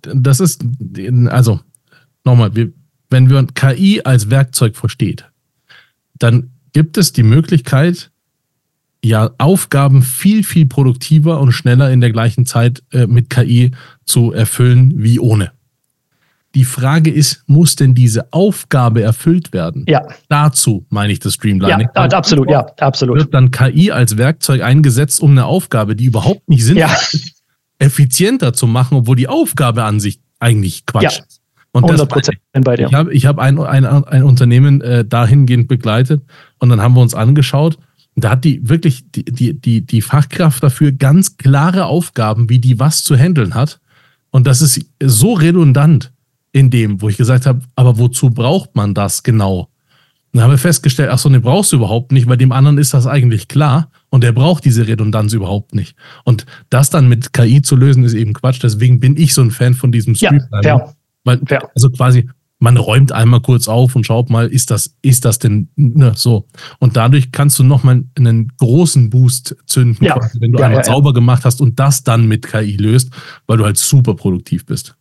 das 0.02 0.40
ist, 0.40 0.64
also 1.28 1.60
nochmal, 2.24 2.52
wenn 3.10 3.28
wir 3.28 3.46
KI 3.54 4.00
als 4.02 4.30
Werkzeug 4.30 4.76
versteht, 4.76 5.26
dann 6.18 6.52
gibt 6.72 6.96
es 6.96 7.12
die 7.12 7.22
Möglichkeit, 7.22 8.10
ja 9.04 9.30
Aufgaben 9.38 10.02
viel, 10.02 10.44
viel 10.44 10.66
produktiver 10.66 11.40
und 11.40 11.52
schneller 11.52 11.90
in 11.90 12.00
der 12.00 12.12
gleichen 12.12 12.46
Zeit 12.46 12.82
äh, 12.92 13.06
mit 13.06 13.30
KI 13.30 13.72
zu 14.04 14.32
erfüllen 14.32 14.92
wie 14.96 15.18
ohne. 15.18 15.52
Die 16.56 16.64
Frage 16.64 17.10
ist, 17.10 17.44
muss 17.46 17.76
denn 17.76 17.94
diese 17.94 18.32
Aufgabe 18.32 19.02
erfüllt 19.02 19.52
werden? 19.52 19.84
Ja. 19.86 20.02
Dazu 20.28 20.84
meine 20.90 21.12
ich 21.12 21.20
das 21.20 21.34
Streamlining. 21.34 21.88
Ja, 21.94 22.02
absolut, 22.02 22.50
ja, 22.50 22.66
absolut. 22.80 23.18
Wird 23.18 23.34
dann 23.34 23.52
KI 23.52 23.92
als 23.92 24.16
Werkzeug 24.16 24.62
eingesetzt, 24.62 25.20
um 25.20 25.30
eine 25.30 25.44
Aufgabe, 25.44 25.94
die 25.94 26.06
überhaupt 26.06 26.48
nicht 26.48 26.64
sinnvoll 26.64 26.88
ja. 26.88 26.92
ist, 27.12 27.42
effizienter 27.78 28.52
zu 28.52 28.66
machen, 28.66 28.96
obwohl 28.98 29.14
die 29.14 29.28
Aufgabe 29.28 29.84
an 29.84 30.00
sich 30.00 30.20
eigentlich 30.40 30.86
Quatsch 30.86 31.02
ja. 31.04 31.10
ist. 31.10 31.40
Und 31.72 31.84
100 31.84 32.08
Prozent 32.08 32.38
bei 32.62 32.74
dir. 32.74 32.88
Ich 32.88 32.94
habe 32.94 33.14
ich 33.14 33.26
hab 33.26 33.38
ein, 33.38 33.56
ein, 33.60 33.84
ein 33.84 34.22
Unternehmen 34.24 34.80
äh, 34.80 35.04
dahingehend 35.04 35.68
begleitet 35.68 36.22
Und 36.58 36.68
dann 36.68 36.80
haben 36.80 36.94
wir 36.94 37.00
uns 37.00 37.14
angeschaut, 37.14 37.78
da 38.16 38.30
hat 38.30 38.44
die 38.44 38.68
wirklich 38.68 39.10
die, 39.12 39.24
die, 39.24 39.58
die, 39.58 39.86
die 39.86 40.02
Fachkraft 40.02 40.62
dafür 40.62 40.92
ganz 40.92 41.36
klare 41.36 41.86
Aufgaben, 41.86 42.48
wie 42.48 42.58
die 42.58 42.78
was 42.78 43.04
zu 43.04 43.16
handeln 43.16 43.54
hat. 43.54 43.80
Und 44.30 44.46
das 44.46 44.62
ist 44.62 44.84
so 45.02 45.32
redundant 45.32 46.12
in 46.52 46.70
dem, 46.70 47.00
wo 47.00 47.08
ich 47.08 47.16
gesagt 47.16 47.46
habe, 47.46 47.60
aber 47.76 47.98
wozu 47.98 48.30
braucht 48.30 48.74
man 48.76 48.94
das 48.94 49.22
genau? 49.22 49.68
Dann 50.32 50.44
haben 50.44 50.50
wir 50.50 50.58
festgestellt, 50.58 51.10
ach 51.12 51.18
so, 51.18 51.28
ne, 51.28 51.40
brauchst 51.40 51.72
du 51.72 51.76
überhaupt 51.76 52.12
nicht, 52.12 52.28
weil 52.28 52.36
dem 52.36 52.52
anderen 52.52 52.78
ist 52.78 52.94
das 52.94 53.06
eigentlich 53.06 53.48
klar 53.48 53.90
und 54.10 54.22
der 54.22 54.30
braucht 54.32 54.64
diese 54.64 54.86
Redundanz 54.86 55.32
überhaupt 55.32 55.74
nicht. 55.74 55.96
Und 56.24 56.46
das 56.68 56.90
dann 56.90 57.08
mit 57.08 57.32
KI 57.32 57.62
zu 57.62 57.74
lösen, 57.74 58.04
ist 58.04 58.14
eben 58.14 58.32
Quatsch. 58.32 58.60
Deswegen 58.62 59.00
bin 59.00 59.16
ich 59.16 59.34
so 59.34 59.42
ein 59.42 59.50
Fan 59.50 59.74
von 59.74 59.90
diesem 59.90 60.14
Streamlining. 60.14 60.62
Ja, 60.62 60.94
weil, 61.24 61.40
fair. 61.46 61.68
also 61.74 61.90
quasi, 61.90 62.28
man 62.60 62.76
räumt 62.76 63.10
einmal 63.10 63.40
kurz 63.40 63.66
auf 63.66 63.96
und 63.96 64.06
schaut 64.06 64.30
mal, 64.30 64.46
ist 64.46 64.70
das, 64.70 64.94
ist 65.02 65.24
das 65.24 65.38
denn 65.38 65.68
ne, 65.76 66.12
so? 66.14 66.46
Und 66.78 66.96
dadurch 66.96 67.32
kannst 67.32 67.58
du 67.58 67.64
nochmal 67.64 68.04
einen 68.16 68.52
großen 68.58 69.10
Boost 69.10 69.56
zünden, 69.66 70.06
ja. 70.06 70.18
quasi, 70.18 70.40
wenn 70.40 70.52
du 70.52 70.60
ja, 70.60 70.66
einmal 70.66 70.82
ja, 70.82 70.84
sauber 70.84 71.12
gemacht 71.12 71.44
hast 71.44 71.60
und 71.60 71.80
das 71.80 72.04
dann 72.04 72.28
mit 72.28 72.46
KI 72.46 72.76
löst, 72.76 73.10
weil 73.46 73.56
du 73.56 73.64
halt 73.64 73.78
super 73.78 74.14
produktiv 74.14 74.66
bist 74.66 74.94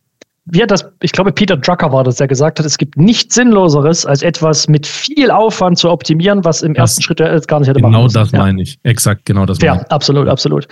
wie 0.52 0.62
hat 0.62 0.70
das, 0.70 0.84
ich 1.00 1.12
glaube, 1.12 1.32
Peter 1.32 1.56
Drucker 1.56 1.92
war 1.92 2.02
das, 2.02 2.16
der 2.16 2.26
gesagt 2.26 2.58
hat, 2.58 2.66
es 2.66 2.76
gibt 2.78 2.96
nichts 2.96 3.34
Sinnloseres, 3.34 4.04
als 4.04 4.22
etwas 4.22 4.68
mit 4.68 4.86
viel 4.86 5.30
Aufwand 5.30 5.78
zu 5.78 5.90
optimieren, 5.90 6.44
was 6.44 6.62
im 6.62 6.74
das, 6.74 6.82
ersten 6.82 7.02
Schritt 7.02 7.18
gar 7.46 7.60
nicht 7.60 7.68
hätte 7.68 7.78
genau 7.78 7.90
machen 7.90 8.04
müssen. 8.04 8.14
Genau 8.14 8.24
das 8.24 8.32
meine 8.32 8.62
ich. 8.62 8.78
Exakt, 8.82 9.26
genau 9.26 9.46
das 9.46 9.60
meine 9.60 9.76
ja, 9.76 9.82
ich. 9.82 9.90
absolut, 9.92 10.28
absolut. 10.28 10.66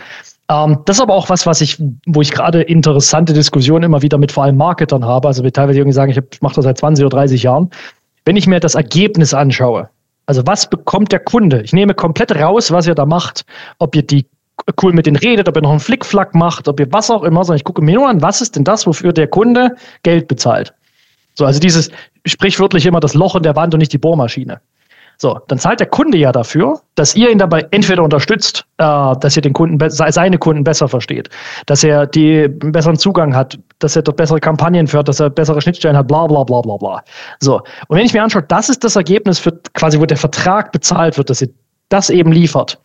Ähm, 0.50 0.78
das 0.85 0.97
ist 0.97 1.02
aber 1.02 1.14
auch 1.14 1.28
was, 1.28 1.47
was 1.47 1.61
ich, 1.61 1.81
wo 2.07 2.21
ich 2.21 2.33
gerade 2.33 2.62
interessante 2.62 3.33
Diskussionen 3.33 3.85
immer 3.85 4.02
wieder 4.02 4.19
mit 4.19 4.33
vor 4.33 4.45
allem 4.45 4.57
Marketern 4.57 5.05
habe. 5.05 5.28
Also 5.28 5.45
wir 5.45 5.52
teilweise 5.52 5.78
irgendwie 5.78 5.95
sagen, 5.95 6.11
ich 6.11 6.40
mache 6.40 6.55
das 6.57 6.64
seit 6.64 6.78
20 6.78 7.05
oder 7.05 7.17
30 7.17 7.43
Jahren. 7.43 7.71
Wenn 8.25 8.37
ich 8.37 8.47
mir 8.47 8.61
das 8.61 8.75
Ergebnis 8.75 9.35
anschaue, 9.35 9.88
also 10.26 10.47
was 10.47 10.69
bekommt 10.69 11.12
der 11.12 11.21
Kunde? 11.21 11.62
Ich 11.62 11.73
nehme 11.73 11.95
komplett 11.95 12.35
raus, 12.35 12.71
was 12.71 12.87
ihr 12.87 12.95
da 12.95 13.07
macht, 13.07 13.45
ob 13.78 13.95
ihr 13.97 14.02
die 14.02 14.26
cool 14.83 14.93
mit 14.93 15.07
denen 15.07 15.17
redet, 15.17 15.49
ob 15.49 15.57
er 15.57 15.62
noch 15.62 15.71
einen 15.71 15.81
Flickflack 15.81 16.35
macht, 16.35 16.69
ob 16.69 16.81
ihr 16.81 16.93
was 16.93 17.11
auch 17.11 17.23
immer, 17.23 17.45
sondern 17.45 17.59
ich 17.59 17.64
gucke 17.64 17.81
mir 17.81 17.95
nur 17.95 18.09
an, 18.09 18.21
was 18.21 18.40
ist 18.40 18.57
denn 18.57 18.64
das, 18.64 18.87
wofür 18.87 19.12
der 19.12 19.28
Kunde 19.28 19.76
Geld 20.02 20.28
bezahlt. 20.28 20.75
So, 21.35 21.45
also 21.45 21.61
dieses 21.61 21.90
sprichwörtlich 22.26 22.85
immer 22.85 23.00
das 23.00 23.14
Loch 23.14 23.37
in 23.37 23.43
der 23.43 23.57
Wand 23.57 23.73
und 23.73 23.78
nicht 23.78 23.93
die 23.93 23.99
Bohrmaschine. 23.99 24.61
So, 25.21 25.41
dann 25.49 25.59
zahlt 25.59 25.81
der 25.81 25.89
Kunde 25.89 26.17
ja 26.17 26.31
dafür, 26.31 26.81
dass 26.95 27.17
ihr 27.17 27.29
ihn 27.31 27.39
dabei 27.39 27.67
entweder 27.73 28.05
unterstützt, 28.05 28.65
äh, 28.79 28.85
dass 28.85 29.35
ihr 29.35 29.43
den 29.43 29.53
Kunden, 29.53 29.91
seine 29.91 30.39
Kunden 30.39 30.63
besser 30.63 30.87
versteht, 30.87 31.29
dass 31.67 31.83
er 31.83 32.07
die 32.07 32.47
besseren 32.47 32.97
Zugang 32.97 33.35
hat, 33.35 33.59
dass 33.81 33.97
er 33.97 34.03
dort 34.03 34.17
bessere 34.17 34.39
Kampagnen 34.39 34.87
führt, 34.87 35.09
dass 35.09 35.19
er 35.19 35.29
bessere 35.29 35.61
Schnittstellen 35.61 35.97
hat, 35.97 36.07
bla 36.07 36.29
bla 36.29 36.45
bla 36.45 36.61
bla 36.61 36.77
bla. 36.77 37.03
So, 37.41 37.57
und 37.89 37.97
wenn 37.97 38.07
ich 38.07 38.13
mir 38.13 38.23
anschaue, 38.23 38.45
das 38.45 38.69
ist 38.69 38.85
das 38.85 38.95
Ergebnis 38.95 39.41
für 39.41 39.53
quasi, 39.75 39.99
wo 39.99 40.07
der 40.07 40.17
Vertrag 40.17 40.71
bezahlt 40.71 41.19
wird, 41.19 41.31
dass 41.31 41.43
ihr 41.43 41.49
das 41.89 42.11
eben 42.11 42.31
liefert 42.31 42.79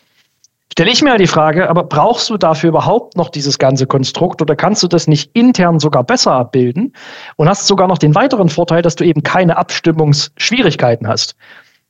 stelle 0.73 0.89
ich 0.89 1.03
mir 1.03 1.15
die 1.19 1.27
Frage, 1.27 1.69
aber 1.69 1.83
brauchst 1.83 2.31
du 2.31 2.37
dafür 2.37 2.69
überhaupt 2.69 3.15
noch 3.15 3.29
dieses 3.29 3.59
ganze 3.59 3.85
Konstrukt 3.85 4.41
oder 4.41 4.55
kannst 4.55 4.81
du 4.81 4.87
das 4.87 5.07
nicht 5.07 5.29
intern 5.35 5.79
sogar 5.79 6.03
besser 6.03 6.31
abbilden 6.31 6.93
und 7.35 7.47
hast 7.47 7.67
sogar 7.67 7.87
noch 7.87 7.99
den 7.99 8.15
weiteren 8.15 8.49
Vorteil, 8.49 8.81
dass 8.81 8.95
du 8.95 9.03
eben 9.03 9.21
keine 9.21 9.55
Abstimmungsschwierigkeiten 9.57 11.07
hast? 11.07 11.35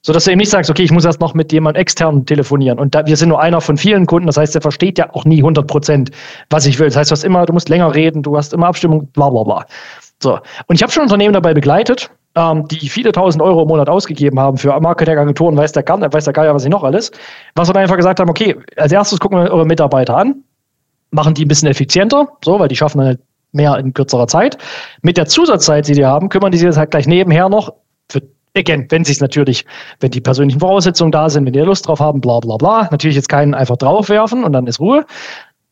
So 0.06 0.12
dass 0.12 0.26
du 0.26 0.32
eben 0.32 0.40
nicht 0.40 0.50
sagst, 0.50 0.70
okay, 0.70 0.84
ich 0.84 0.92
muss 0.92 1.06
erst 1.06 1.22
noch 1.22 1.34
mit 1.34 1.54
jemand 1.54 1.78
extern 1.78 2.26
telefonieren. 2.26 2.78
Und 2.78 2.94
da, 2.94 3.06
wir 3.06 3.16
sind 3.16 3.30
nur 3.30 3.42
einer 3.42 3.62
von 3.62 3.78
vielen 3.78 4.06
Kunden, 4.06 4.28
das 4.28 4.36
heißt, 4.36 4.54
der 4.54 4.62
versteht 4.62 4.98
ja 4.98 5.10
auch 5.14 5.24
nie 5.24 5.38
100 5.38 5.66
Prozent, 5.66 6.12
was 6.50 6.66
ich 6.66 6.78
will. 6.78 6.88
Das 6.88 6.98
heißt, 6.98 7.10
du 7.10 7.14
hast 7.14 7.24
immer, 7.24 7.46
du 7.46 7.54
musst 7.54 7.70
länger 7.70 7.96
reden, 7.96 8.22
du 8.22 8.36
hast 8.36 8.54
immer 8.54 8.68
Abstimmung, 8.68 9.08
bla 9.08 9.30
bla 9.30 9.44
bla. 9.44 9.66
So. 10.22 10.40
Und 10.68 10.76
ich 10.76 10.84
habe 10.84 10.92
schon 10.92 11.04
Unternehmen 11.04 11.34
dabei 11.34 11.54
begleitet, 11.54 12.12
ähm, 12.36 12.68
die 12.68 12.90
viele 12.90 13.14
tausend 13.14 13.42
Euro 13.42 13.62
im 13.62 13.70
Monat 13.70 13.88
ausgegeben 13.88 14.40
haben 14.42 14.58
für 14.58 14.78
Marketingagenturen, 14.78 15.56
weiß 15.56 15.72
der, 15.72 15.84
Garn, 15.84 16.02
weiß 16.02 16.26
der 16.26 16.34
Geier, 16.34 16.54
was 16.54 16.66
ich 16.66 16.70
noch 16.70 16.84
alles, 16.84 17.12
was 17.56 17.70
wir 17.70 17.74
dann 17.74 17.84
einfach 17.84 17.98
gesagt 17.98 18.20
haben, 18.20 18.30
okay, 18.30 18.58
als 18.76 18.92
erstes 18.92 19.22
gucken 19.22 19.40
wir 19.40 19.52
eure 19.52 19.66
Mitarbeiter 19.66 20.18
an, 20.18 20.44
machen 21.12 21.34
die 21.34 21.46
ein 21.46 21.48
bisschen 21.48 21.70
effizienter, 21.70 22.28
so, 22.44 22.60
weil 22.60 22.68
die 22.68 22.76
schaffen 22.76 22.98
dann 22.98 23.08
halt 23.08 23.20
mehr 23.54 23.78
in 23.78 23.94
kürzerer 23.94 24.28
Zeit. 24.28 24.58
Mit 25.02 25.16
der 25.16 25.28
Zusatzzeit, 25.28 25.88
die 25.88 25.94
die 25.94 26.06
haben, 26.06 26.28
kümmern 26.28 26.52
die 26.52 26.58
sich 26.58 26.66
jetzt 26.66 26.78
halt 26.78 26.92
gleich 26.92 27.08
nebenher 27.08 27.48
noch 27.48 27.74
für 28.10 28.22
Again, 28.56 28.86
wenn 28.90 29.04
sich 29.04 29.20
natürlich, 29.20 29.66
wenn 30.00 30.12
die 30.12 30.22
persönlichen 30.22 30.60
Voraussetzungen 30.60 31.12
da 31.12 31.30
sind, 31.30 31.46
wenn 31.46 31.54
die 31.54 31.60
Lust 31.60 31.88
drauf 31.88 32.00
haben, 32.00 32.22
bla 32.22 32.40
bla 32.40 32.58
bla. 32.58 32.88
Natürlich 32.92 33.16
jetzt 33.16 33.30
keinen 33.30 33.54
einfach 33.56 33.78
draufwerfen 33.78 34.44
und 34.44 34.54
dann 34.54 34.68
ist 34.68 34.80
Ruhe. 34.80 35.06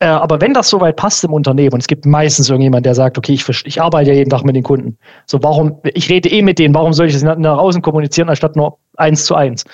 Äh, 0.00 0.06
aber 0.06 0.40
wenn 0.40 0.52
das 0.52 0.68
soweit 0.68 0.96
passt 0.96 1.22
im 1.22 1.32
Unternehmen 1.32 1.74
und 1.74 1.80
es 1.80 1.86
gibt 1.86 2.04
meistens 2.06 2.50
irgendjemand, 2.50 2.84
der 2.84 2.96
sagt, 2.96 3.18
okay, 3.18 3.34
ich, 3.34 3.48
ich 3.48 3.80
arbeite 3.80 4.10
ja 4.10 4.16
jeden 4.16 4.30
Tag 4.30 4.42
mit 4.42 4.56
den 4.56 4.64
Kunden. 4.64 4.98
So, 5.26 5.40
warum, 5.44 5.78
ich 5.84 6.10
rede 6.10 6.28
eh 6.28 6.42
mit 6.42 6.58
denen, 6.58 6.74
warum 6.74 6.92
soll 6.92 7.06
ich 7.06 7.12
das 7.12 7.22
nach 7.22 7.58
außen 7.58 7.82
kommunizieren, 7.82 8.28
anstatt 8.28 8.56
nur 8.56 8.78
eins 8.96 9.26
zu 9.26 9.36
eins? 9.36 9.64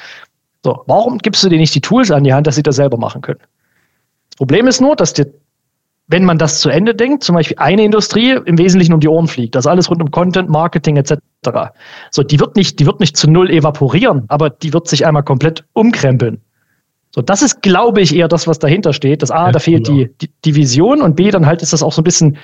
So, 0.62 0.82
warum 0.86 1.16
gibst 1.16 1.42
du 1.42 1.48
denen 1.48 1.62
nicht 1.62 1.74
die 1.74 1.80
Tools 1.80 2.10
an 2.10 2.24
die 2.24 2.34
Hand, 2.34 2.46
dass 2.46 2.56
sie 2.56 2.62
das 2.62 2.76
selber 2.76 2.98
machen 2.98 3.22
können? 3.22 3.40
Das 4.28 4.36
Problem 4.36 4.66
ist 4.66 4.82
nur, 4.82 4.96
dass 4.96 5.14
dir, 5.14 5.32
wenn 6.08 6.24
man 6.24 6.38
das 6.38 6.60
zu 6.60 6.70
Ende 6.70 6.94
denkt, 6.94 7.22
zum 7.22 7.36
Beispiel 7.36 7.58
eine 7.58 7.84
Industrie 7.84 8.38
im 8.44 8.58
Wesentlichen 8.58 8.94
um 8.94 9.00
die 9.00 9.08
Ohren 9.08 9.28
fliegt, 9.28 9.54
das 9.54 9.66
alles 9.66 9.90
rund 9.90 10.02
um 10.02 10.10
Content, 10.10 10.48
Marketing 10.48 10.96
etc. 10.96 11.18
So, 12.10 12.22
die 12.22 12.40
wird 12.40 12.56
nicht, 12.56 12.80
die 12.80 12.86
wird 12.86 12.98
nicht 12.98 13.16
zu 13.16 13.30
null 13.30 13.50
evaporieren, 13.50 14.24
aber 14.28 14.48
die 14.48 14.72
wird 14.72 14.88
sich 14.88 15.06
einmal 15.06 15.22
komplett 15.22 15.64
umkrempeln. 15.74 16.40
So, 17.14 17.20
das 17.22 17.42
ist, 17.42 17.62
glaube 17.62 18.00
ich, 18.00 18.14
eher 18.14 18.28
das, 18.28 18.46
was 18.46 18.58
dahinter 18.58 18.92
steht. 18.92 19.22
Das 19.22 19.30
A, 19.30 19.46
ja, 19.46 19.52
da 19.52 19.58
fehlt 19.58 19.86
genau. 19.86 19.98
die, 19.98 20.10
die, 20.20 20.30
die 20.44 20.54
Vision 20.54 21.02
und 21.02 21.14
B, 21.16 21.30
dann 21.30 21.46
halt 21.46 21.62
ist 21.62 21.72
das 21.72 21.82
auch 21.82 21.92
so 21.92 22.00
ein 22.00 22.04
bisschen 22.04 22.38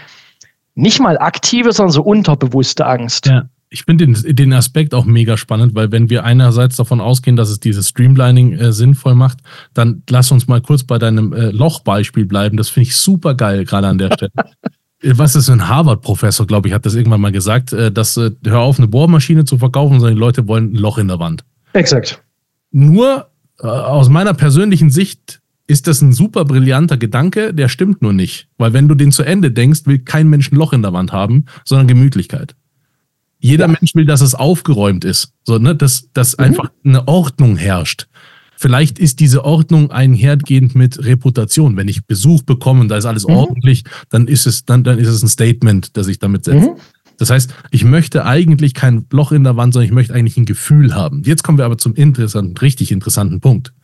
nicht 0.75 1.01
mal 1.01 1.19
aktive, 1.19 1.73
sondern 1.73 1.93
so 1.93 2.03
unterbewusste 2.03 2.87
Angst. 2.87 3.27
Ja. 3.27 3.45
Ich 3.75 3.83
finde 3.83 4.07
den, 4.07 4.37
den 4.37 4.53
Aspekt 4.53 4.95
auch 4.95 5.05
mega 5.05 5.37
spannend, 5.37 5.75
weil 5.75 5.91
wenn 5.91 6.09
wir 6.09 6.23
einerseits 6.23 6.77
davon 6.77 7.01
ausgehen, 7.01 7.35
dass 7.35 7.51
es 7.51 7.59
dieses 7.59 7.89
Streamlining 7.89 8.53
äh, 8.53 8.73
sinnvoll 8.73 9.17
macht, 9.17 9.39
dann 9.75 10.05
lass 10.09 10.31
uns 10.31 10.47
mal 10.47 10.61
kurz 10.61 10.85
bei 10.85 10.97
deinem 10.97 11.33
äh, 11.33 11.51
Lochbeispiel 11.51 12.25
bleiben. 12.25 12.57
Das 12.57 12.69
finde 12.69 12.89
ich 12.89 12.97
super 12.97 13.35
geil, 13.35 13.65
gerade 13.65 13.89
an 13.89 13.99
der 13.99 14.13
Stelle. 14.13 14.31
Was 15.03 15.35
ist 15.35 15.51
ein 15.51 15.69
Harvard-Professor, 15.69 16.47
glaube 16.47 16.69
ich, 16.69 16.75
hat 16.75 16.87
das 16.87 16.95
irgendwann 16.95 17.21
mal 17.21 17.33
gesagt, 17.33 17.73
äh, 17.73 17.91
dass 17.91 18.17
äh, 18.17 18.31
hör 18.45 18.61
auf, 18.61 18.79
eine 18.79 18.87
Bohrmaschine 18.87 19.45
zu 19.45 19.59
verkaufen, 19.59 19.99
sondern 19.99 20.15
die 20.15 20.21
Leute 20.21 20.47
wollen 20.47 20.73
ein 20.73 20.77
Loch 20.77 20.99
in 20.99 21.09
der 21.09 21.19
Wand. 21.19 21.45
Exakt. 21.73 22.23
Nur 22.71 23.27
äh, 23.59 23.67
aus 23.67 24.09
meiner 24.09 24.35
persönlichen 24.35 24.91
Sicht 24.91 25.41
ist 25.67 25.89
das 25.89 26.01
ein 26.01 26.13
super 26.13 26.45
brillanter 26.45 26.97
Gedanke, 26.97 27.53
der 27.53 27.69
stimmt 27.69 28.03
nur 28.03 28.13
nicht. 28.13 28.47
Weil 28.57 28.73
wenn 28.73 28.87
du 28.87 28.95
den 28.95 29.11
zu 29.11 29.25
Ende 29.25 29.51
denkst, 29.51 29.81
will 29.87 29.99
kein 29.99 30.29
Mensch 30.29 30.53
ein 30.53 30.57
Loch 30.57 30.73
in 30.73 30.83
der 30.83 30.93
Wand 30.93 31.13
haben, 31.13 31.47
sondern 31.65 31.89
Gemütlichkeit. 31.89 32.55
Jeder 33.45 33.67
ja. 33.67 33.77
Mensch 33.79 33.95
will, 33.95 34.07
dass 34.07 34.23
es 34.23 34.35
aufgeräumt 34.35 35.05
ist, 35.05 35.35
so, 35.43 35.59
ne? 35.59 35.77
dass, 35.77 36.09
dass 36.15 36.39
mhm. 36.39 36.45
einfach 36.45 36.71
eine 36.83 37.07
Ordnung 37.07 37.57
herrscht. 37.57 38.07
Vielleicht 38.57 38.99
ist 38.99 39.21
diese 39.21 39.45
Ordnung 39.45 39.91
einhergehend 39.91 40.75
mit 40.75 41.05
Reputation. 41.05 41.77
Wenn 41.77 41.87
ich 41.87 42.07
Besuch 42.07 42.43
bekomme 42.43 42.81
und 42.81 42.89
da 42.89 42.97
ist 42.97 43.05
alles 43.05 43.29
mhm. 43.29 43.35
ordentlich, 43.35 43.85
dann 44.09 44.29
ist 44.29 44.47
es, 44.47 44.65
dann, 44.65 44.83
dann 44.83 44.99
ist 44.99 45.09
es 45.09 45.23
ein 45.23 45.29
Statement, 45.29 45.95
das 45.95 46.07
ich 46.07 46.19
damit 46.19 46.47
setze. 46.47 46.71
Mhm. 46.71 46.77
Das 47.19 47.29
heißt, 47.29 47.53
ich 47.71 47.85
möchte 47.85 48.25
eigentlich 48.25 48.73
kein 48.73 49.05
Loch 49.13 49.31
in 49.31 49.45
der 49.45 49.59
Wand, 49.59 49.75
sondern 49.75 49.89
ich 49.89 49.95
möchte 49.95 50.15
eigentlich 50.15 50.39
ein 50.39 50.47
Gefühl 50.47 50.95
haben. 50.95 51.23
Jetzt 51.27 51.45
kommen 51.45 51.59
wir 51.59 51.67
aber 51.67 51.77
zum 51.77 51.95
interessanten, 51.95 52.57
richtig 52.57 52.93
interessanten 52.93 53.43
Punkt. 53.43 53.75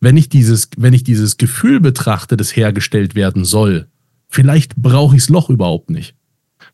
Wenn 0.00 0.18
ich 0.18 0.28
dieses, 0.28 0.68
wenn 0.76 0.92
ich 0.92 1.02
dieses 1.02 1.38
Gefühl 1.38 1.80
betrachte, 1.80 2.36
das 2.36 2.54
hergestellt 2.54 3.14
werden 3.14 3.46
soll, 3.46 3.88
vielleicht 4.28 4.76
brauche 4.76 5.16
ich 5.16 5.22
das 5.22 5.30
Loch 5.30 5.48
überhaupt 5.48 5.88
nicht. 5.88 6.14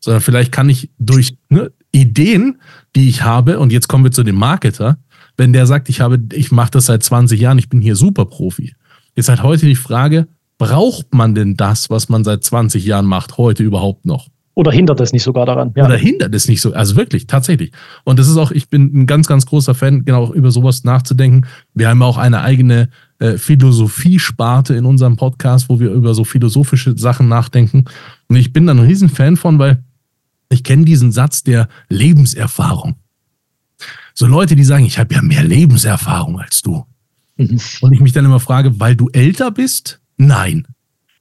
Sondern 0.01 0.21
vielleicht 0.21 0.51
kann 0.51 0.67
ich 0.67 0.91
durch 0.99 1.37
ne, 1.47 1.71
Ideen, 1.91 2.59
die 2.95 3.09
ich 3.09 3.23
habe, 3.23 3.59
und 3.59 3.71
jetzt 3.71 3.87
kommen 3.87 4.03
wir 4.03 4.11
zu 4.11 4.23
dem 4.23 4.35
Marketer, 4.35 4.97
wenn 5.37 5.53
der 5.53 5.65
sagt, 5.67 5.89
ich 5.89 6.01
habe, 6.01 6.19
ich 6.33 6.51
mache 6.51 6.71
das 6.71 6.87
seit 6.87 7.03
20 7.03 7.39
Jahren, 7.39 7.57
ich 7.57 7.69
bin 7.69 7.81
hier 7.81 7.95
Superprofi. 7.95 8.73
Ist 9.15 9.29
halt 9.29 9.43
heute 9.43 9.65
die 9.65 9.75
Frage, 9.75 10.27
braucht 10.57 11.13
man 11.13 11.33
denn 11.33 11.55
das, 11.55 11.89
was 11.89 12.09
man 12.09 12.23
seit 12.23 12.43
20 12.43 12.85
Jahren 12.85 13.05
macht, 13.05 13.37
heute 13.37 13.63
überhaupt 13.63 14.05
noch? 14.05 14.27
Oder 14.59 14.73
hindert 14.73 14.99
es 14.99 15.13
nicht 15.13 15.23
sogar 15.23 15.45
daran? 15.45 15.71
Ja. 15.77 15.85
Oder 15.85 15.95
hindert 15.95 16.35
es 16.35 16.49
nicht 16.49 16.59
so, 16.59 16.73
also 16.73 16.97
wirklich, 16.97 17.27
tatsächlich. 17.27 17.71
Und 18.03 18.19
das 18.19 18.27
ist 18.27 18.35
auch, 18.35 18.51
ich 18.51 18.69
bin 18.69 18.91
ein 18.93 19.05
ganz, 19.07 19.25
ganz 19.25 19.45
großer 19.45 19.73
Fan, 19.73 20.03
genau 20.03 20.33
über 20.33 20.51
sowas 20.51 20.83
nachzudenken. 20.83 21.47
Wir 21.73 21.87
haben 21.87 22.01
auch 22.01 22.17
eine 22.17 22.41
eigene 22.41 22.89
äh, 23.19 23.37
Philosophiesparte 23.37 24.75
in 24.75 24.83
unserem 24.83 25.15
Podcast, 25.15 25.69
wo 25.69 25.79
wir 25.79 25.91
über 25.91 26.13
so 26.13 26.25
philosophische 26.25 26.97
Sachen 26.97 27.29
nachdenken. 27.29 27.85
Und 28.27 28.35
ich 28.35 28.51
bin 28.51 28.67
da 28.67 28.73
ein 28.73 28.79
Riesenfan 28.79 29.37
von, 29.37 29.59
weil 29.59 29.81
ich 30.49 30.63
kenne 30.63 30.85
diesen 30.85 31.11
Satz 31.11 31.43
der 31.43 31.67
Lebenserfahrung. 31.89 32.95
So 34.13 34.25
Leute, 34.25 34.55
die 34.55 34.63
sagen, 34.63 34.85
ich 34.85 34.99
habe 34.99 35.13
ja 35.13 35.21
mehr 35.21 35.43
Lebenserfahrung 35.43 36.39
als 36.39 36.61
du. 36.61 36.85
Mhm. 37.37 37.59
Und 37.81 37.93
ich 37.93 38.01
mich 38.01 38.11
dann 38.11 38.25
immer 38.25 38.39
frage, 38.39 38.79
weil 38.79 38.95
du 38.95 39.07
älter 39.13 39.51
bist? 39.51 40.01
Nein. 40.17 40.67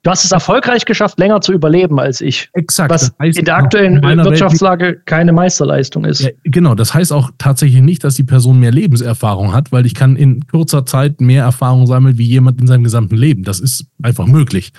Du 0.02 0.10
hast 0.10 0.24
es 0.24 0.32
erfolgreich 0.32 0.84
geschafft, 0.84 1.18
länger 1.18 1.40
zu 1.40 1.52
überleben 1.52 1.98
als 1.98 2.20
ich. 2.20 2.48
Exakt. 2.54 2.90
Was 2.90 3.10
das 3.10 3.14
heißt 3.20 3.38
in 3.38 3.44
der 3.44 3.56
aktuellen 3.56 3.96
in 4.02 4.24
Wirtschaftslage 4.24 4.84
Welt, 4.86 5.06
keine 5.06 5.32
Meisterleistung 5.32 6.04
ist. 6.04 6.20
Ja, 6.20 6.30
genau, 6.44 6.74
das 6.74 6.94
heißt 6.94 7.12
auch 7.12 7.30
tatsächlich 7.36 7.82
nicht, 7.82 8.04
dass 8.04 8.14
die 8.14 8.22
Person 8.22 8.60
mehr 8.60 8.70
Lebenserfahrung 8.70 9.52
hat, 9.52 9.72
weil 9.72 9.86
ich 9.86 9.94
kann 9.94 10.16
in 10.16 10.46
kurzer 10.46 10.86
Zeit 10.86 11.20
mehr 11.20 11.42
Erfahrung 11.42 11.86
sammeln 11.86 12.16
wie 12.16 12.26
jemand 12.26 12.60
in 12.60 12.66
seinem 12.66 12.84
gesamten 12.84 13.16
Leben. 13.16 13.42
Das 13.42 13.58
ist 13.58 13.86
einfach 14.02 14.26
möglich. 14.26 14.72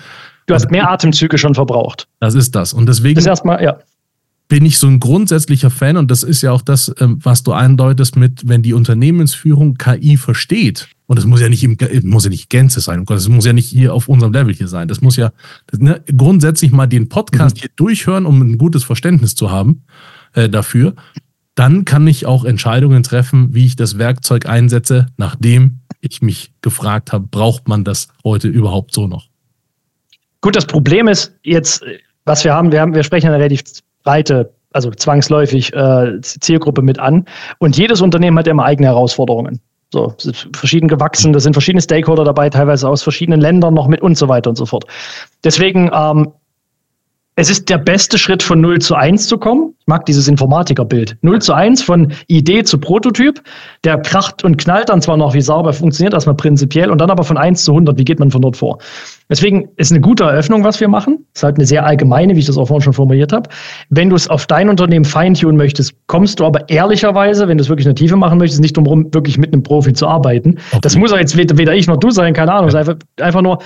Du 0.48 0.56
hast 0.56 0.72
mehr 0.72 0.90
Atemzüge 0.90 1.38
schon 1.38 1.54
verbraucht. 1.54 2.08
Das 2.20 2.34
ist 2.34 2.56
das. 2.56 2.74
Und 2.74 2.88
deswegen. 2.88 3.16
Das 3.16 3.26
erstmal, 3.26 3.62
ja. 3.62 3.78
Bin 4.50 4.66
ich 4.66 4.80
so 4.80 4.88
ein 4.88 5.00
grundsätzlicher 5.00 5.70
Fan 5.70 5.96
und 5.96 6.10
das 6.10 6.24
ist 6.24 6.42
ja 6.42 6.52
auch 6.52 6.64
das, 6.64 6.94
ähm, 7.00 7.20
was 7.22 7.44
du 7.44 7.54
andeutest 7.54 8.18
mit, 8.18 8.50
wenn 8.50 8.64
die 8.64 8.74
Unternehmensführung 8.74 9.76
KI 9.76 10.18
versteht. 10.18 10.90
Und 11.06 11.18
das 11.18 11.26
muss 11.26 11.40
ja 11.40 11.50
nicht 11.50 11.64
im, 11.64 11.78
muss 12.04 12.24
ja 12.24 12.32
nicht 12.32 12.50
Gänze 12.50 12.82
sein. 12.82 13.06
Das 13.06 13.30
muss 13.30 13.46
ja 13.46 13.54
nicht 13.54 13.70
hier 13.70 13.94
auf 13.94 14.10
unserem 14.10 14.34
Level 14.34 14.54
hier 14.54 14.68
sein. 14.68 14.88
Das 14.88 15.02
muss 15.02 15.16
ja 15.16 15.32
ne, 15.78 16.04
grundsätzlich 16.16 16.72
mal 16.72 16.88
den 16.88 17.10
Podcast 17.10 17.58
mhm. 17.58 17.60
hier 17.62 17.70
durchhören, 17.76 18.26
um 18.26 18.42
ein 18.42 18.58
gutes 18.58 18.84
Verständnis 18.84 19.36
zu 19.36 19.52
haben 19.52 19.84
äh, 20.34 20.50
dafür. 20.50 20.96
Dann 21.54 21.86
kann 21.86 22.08
ich 22.08 22.26
auch 22.26 22.44
Entscheidungen 22.44 23.04
treffen, 23.04 23.54
wie 23.54 23.66
ich 23.66 23.76
das 23.76 24.00
Werkzeug 24.00 24.48
einsetze, 24.48 25.08
nachdem 25.18 25.80
ich 26.02 26.24
mich 26.24 26.54
gefragt 26.62 27.14
habe, 27.14 27.28
braucht 27.30 27.68
man 27.68 27.84
das 27.84 28.08
heute 28.24 28.48
überhaupt 28.48 28.94
so 28.94 29.08
noch? 29.08 29.28
Gut, 30.42 30.56
das 30.56 30.66
Problem 30.66 31.08
ist 31.08 31.36
jetzt, 31.44 31.84
was 32.26 32.44
wir 32.44 32.54
haben, 32.54 32.72
wir 32.72 32.82
haben, 32.82 32.96
wir 32.96 33.04
sprechen 33.04 33.28
eine 33.28 33.38
relativ 33.38 33.64
breite, 34.04 34.54
also 34.74 34.92
zwangsläufig 34.92 35.74
äh, 35.74 36.22
Zielgruppe 36.22 36.82
mit 36.82 37.00
an. 37.00 37.26
Und 37.60 37.78
jedes 37.78 38.02
Unternehmen 38.02 38.38
hat 38.38 38.48
immer 38.48 38.66
eigene 38.66 38.88
Herausforderungen. 38.88 39.60
So, 39.92 40.14
verschieden 40.56 40.88
gewachsen, 40.88 41.34
da 41.34 41.40
sind 41.40 41.54
verschiedene 41.54 41.82
Stakeholder 41.82 42.24
dabei, 42.24 42.50
teilweise 42.52 42.88
aus 42.88 43.02
verschiedenen 43.02 43.42
Ländern 43.42 43.74
noch 43.74 43.88
mit 43.88 44.02
und 44.02 44.16
so 44.16 44.28
weiter 44.28 44.52
und 44.52 44.56
so 44.56 44.68
fort. 44.68 44.86
Deswegen 45.44 45.90
ähm, 45.92 46.32
es 47.40 47.50
ist 47.50 47.70
der 47.70 47.78
beste 47.78 48.18
Schritt 48.18 48.44
von 48.44 48.60
0 48.60 48.80
zu 48.80 48.96
1 48.96 49.28
zu 49.28 49.38
kommen. 49.38 49.74
Ich 49.80 49.88
mag 49.88 50.06
dieses 50.06 50.28
Informatikerbild. 50.28 51.16
0 51.22 51.42
zu 51.42 51.54
1 51.54 51.82
von 51.82 52.12
Idee 52.28 52.64
zu 52.64 52.78
Prototyp. 52.78 53.42
Der 53.86 53.98
kracht 53.98 54.44
und 54.44 54.58
knallt 54.58 54.90
dann 54.90 55.02
zwar 55.02 55.16
noch 55.16 55.34
wie 55.34 55.40
sauber, 55.40 55.72
funktioniert 55.72 56.14
erstmal 56.14 56.36
prinzipiell 56.36 56.92
und 56.92 57.00
dann 57.00 57.10
aber 57.10 57.24
von 57.24 57.38
1 57.38 57.64
zu 57.64 57.72
100. 57.72 57.98
Wie 57.98 58.04
geht 58.04 58.20
man 58.20 58.30
von 58.30 58.42
dort 58.42 58.58
vor? 58.58 58.80
Deswegen 59.30 59.70
ist 59.78 59.90
eine 59.90 60.02
gute 60.02 60.26
Eröffnung, 60.26 60.66
was 60.66 60.82
wir 60.82 60.90
machen. 60.90 61.26
Ist 61.34 61.44
halt 61.44 61.56
eine 61.56 61.66
sehr 61.66 61.86
allgemeine, 61.86 62.36
wie 62.36 62.40
ich 62.40 62.46
das 62.46 62.58
auch 62.58 62.68
vorhin 62.68 62.84
schon 62.84 62.94
formuliert 62.94 63.32
habe. 63.32 63.50
Wenn 63.90 64.10
du 64.10 64.18
es 64.18 64.30
auf 64.30 64.46
dein 64.46 64.68
Unternehmen 64.68 65.06
feintunen 65.06 65.56
möchtest, 65.56 65.94
kommst 66.08 66.42
du 66.42 66.46
aber 66.46 66.68
ehrlicherweise, 66.68 67.48
wenn 67.48 67.58
du 67.58 67.62
es 67.62 67.70
wirklich 67.70 67.88
eine 67.88 67.96
Tiefe 67.96 68.18
machen 68.18 68.38
möchtest, 68.38 68.62
nicht 68.62 68.76
darum, 68.76 69.14
wirklich 69.14 69.38
mit 69.38 69.54
einem 69.54 69.64
Profi 69.64 69.94
zu 69.94 70.08
arbeiten. 70.08 70.58
Okay. 70.72 70.80
Das 70.82 70.98
muss 70.98 71.12
ja 71.12 71.18
jetzt 71.18 71.38
weder, 71.38 71.58
weder 71.58 71.74
ich 71.74 71.88
noch 71.88 71.98
du 71.98 72.10
sein, 72.10 72.34
keine 72.34 72.52
Ahnung. 72.52 72.70
Ja. 72.70 72.80
Einfach, 72.80 72.96
einfach 73.22 73.42
nur, 73.42 73.60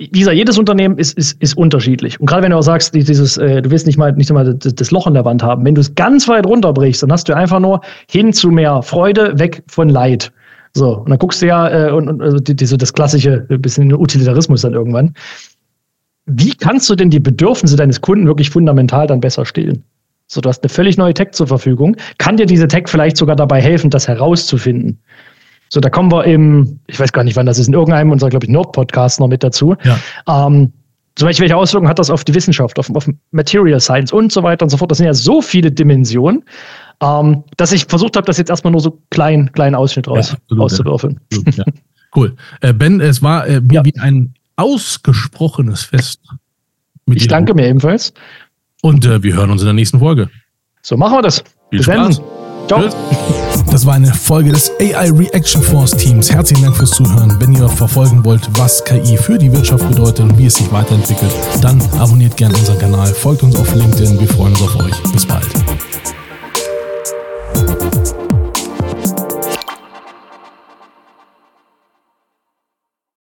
wie 0.00 0.20
gesagt, 0.20 0.36
jedes 0.36 0.56
Unternehmen 0.56 0.96
ist, 0.96 1.16
ist, 1.18 1.40
ist 1.42 1.56
unterschiedlich. 1.58 2.18
Und 2.18 2.26
gerade 2.26 2.42
wenn 2.42 2.52
du 2.52 2.56
auch 2.56 2.62
sagst, 2.62 2.94
dieses, 2.94 3.36
äh, 3.36 3.60
du 3.60 3.70
willst 3.70 3.86
nicht 3.86 3.98
mal, 3.98 4.12
nicht 4.12 4.32
mal 4.32 4.54
das, 4.54 4.74
das 4.74 4.90
Loch 4.90 5.06
in 5.06 5.12
der 5.12 5.26
Wand 5.26 5.42
haben, 5.42 5.64
wenn 5.66 5.74
du 5.74 5.82
es 5.82 5.94
ganz 5.94 6.26
weit 6.26 6.46
runterbrichst, 6.46 7.02
dann 7.02 7.12
hast 7.12 7.28
du 7.28 7.36
einfach 7.36 7.60
nur 7.60 7.82
hin 8.10 8.32
zu 8.32 8.50
mehr 8.50 8.82
Freude, 8.82 9.38
weg 9.38 9.62
von 9.66 9.90
Leid. 9.90 10.32
So, 10.72 10.98
und 10.98 11.10
dann 11.10 11.18
guckst 11.18 11.42
du 11.42 11.46
ja, 11.46 11.88
äh, 11.88 11.92
und, 11.92 12.08
und 12.08 12.22
also 12.22 12.38
diese, 12.38 12.78
das 12.78 12.94
klassische, 12.94 13.46
ein 13.50 13.60
bisschen 13.60 13.92
Utilitarismus 13.92 14.62
dann 14.62 14.72
irgendwann. 14.72 15.14
Wie 16.24 16.54
kannst 16.54 16.88
du 16.88 16.94
denn 16.94 17.10
die 17.10 17.20
Bedürfnisse 17.20 17.76
deines 17.76 18.00
Kunden 18.00 18.26
wirklich 18.26 18.48
fundamental 18.48 19.06
dann 19.06 19.20
besser 19.20 19.44
stillen? 19.44 19.84
So, 20.28 20.40
du 20.40 20.48
hast 20.48 20.62
eine 20.62 20.70
völlig 20.70 20.96
neue 20.96 21.12
Tech 21.12 21.32
zur 21.32 21.48
Verfügung. 21.48 21.96
Kann 22.18 22.36
dir 22.36 22.46
diese 22.46 22.68
Tech 22.68 22.84
vielleicht 22.86 23.16
sogar 23.16 23.36
dabei 23.36 23.60
helfen, 23.60 23.90
das 23.90 24.08
herauszufinden? 24.08 25.00
So, 25.72 25.80
da 25.80 25.88
kommen 25.88 26.10
wir 26.10 26.24
im, 26.24 26.80
ich 26.88 26.98
weiß 26.98 27.12
gar 27.12 27.22
nicht, 27.24 27.36
wann 27.36 27.46
das 27.46 27.58
ist, 27.58 27.68
in 27.68 27.74
irgendeinem 27.74 28.10
unserer, 28.10 28.28
glaube 28.28 28.44
ich, 28.44 28.50
Nerd-Podcasts 28.50 29.20
noch 29.20 29.28
mit 29.28 29.42
dazu. 29.42 29.76
Ja. 29.84 29.98
Ähm, 30.46 30.72
zum 31.14 31.26
Beispiel, 31.26 31.44
welche 31.44 31.56
Auswirkungen 31.56 31.88
hat 31.88 31.98
das 31.98 32.10
auf 32.10 32.24
die 32.24 32.34
Wissenschaft, 32.34 32.78
auf, 32.78 32.90
auf 32.94 33.08
Material 33.30 33.80
Science 33.80 34.12
und 34.12 34.32
so 34.32 34.42
weiter 34.42 34.64
und 34.64 34.70
so 34.70 34.76
fort. 34.76 34.90
Das 34.90 34.98
sind 34.98 35.06
ja 35.06 35.14
so 35.14 35.40
viele 35.40 35.70
Dimensionen, 35.70 36.44
ähm, 37.00 37.44
dass 37.56 37.72
ich 37.72 37.84
versucht 37.86 38.16
habe, 38.16 38.26
das 38.26 38.36
jetzt 38.36 38.50
erstmal 38.50 38.72
nur 38.72 38.80
so 38.80 39.00
klein, 39.10 39.52
kleinen 39.52 39.74
Ausschnitt 39.76 40.08
raus, 40.08 40.36
ja, 40.50 40.58
auszuwürfeln. 40.58 41.20
Ja. 41.56 41.64
Cool. 42.14 42.34
Äh, 42.60 42.72
ben, 42.72 43.00
es 43.00 43.22
war 43.22 43.46
äh, 43.46 43.60
wie 43.62 43.78
ein 44.00 44.34
ausgesprochenes 44.56 45.84
Fest. 45.84 46.20
ich 47.06 47.28
danke 47.28 47.54
mir 47.54 47.68
ebenfalls. 47.68 48.12
Und 48.82 49.06
äh, 49.06 49.22
wir 49.22 49.34
hören 49.34 49.50
uns 49.50 49.62
in 49.62 49.66
der 49.66 49.74
nächsten 49.74 50.00
Folge. 50.00 50.28
So 50.82 50.96
machen 50.96 51.18
wir 51.18 51.22
das. 51.22 51.44
Viel 51.70 51.78
Bis 51.78 51.84
Spaß. 51.84 52.20
dann. 52.66 52.90
Ciao. 52.90 53.49
Das 53.70 53.86
war 53.86 53.94
eine 53.94 54.12
Folge 54.12 54.50
des 54.50 54.70
AI 54.80 55.10
Reaction 55.10 55.62
Force 55.62 55.92
Teams. 55.92 56.30
Herzlichen 56.30 56.64
Dank 56.64 56.76
fürs 56.76 56.90
Zuhören. 56.90 57.36
Wenn 57.38 57.54
ihr 57.54 57.68
verfolgen 57.68 58.24
wollt, 58.24 58.48
was 58.58 58.84
KI 58.84 59.16
für 59.16 59.38
die 59.38 59.52
Wirtschaft 59.52 59.88
bedeutet 59.88 60.20
und 60.20 60.38
wie 60.38 60.46
es 60.46 60.56
sich 60.56 60.70
weiterentwickelt, 60.72 61.32
dann 61.62 61.80
abonniert 61.98 62.36
gerne 62.36 62.56
unseren 62.56 62.78
Kanal, 62.78 63.06
folgt 63.14 63.42
uns 63.44 63.56
auf 63.56 63.72
LinkedIn. 63.74 64.18
Wir 64.18 64.28
freuen 64.28 64.52
uns 64.54 64.62
auf 64.62 64.76
euch. 64.76 65.12
Bis 65.12 65.24
bald. 65.24 65.46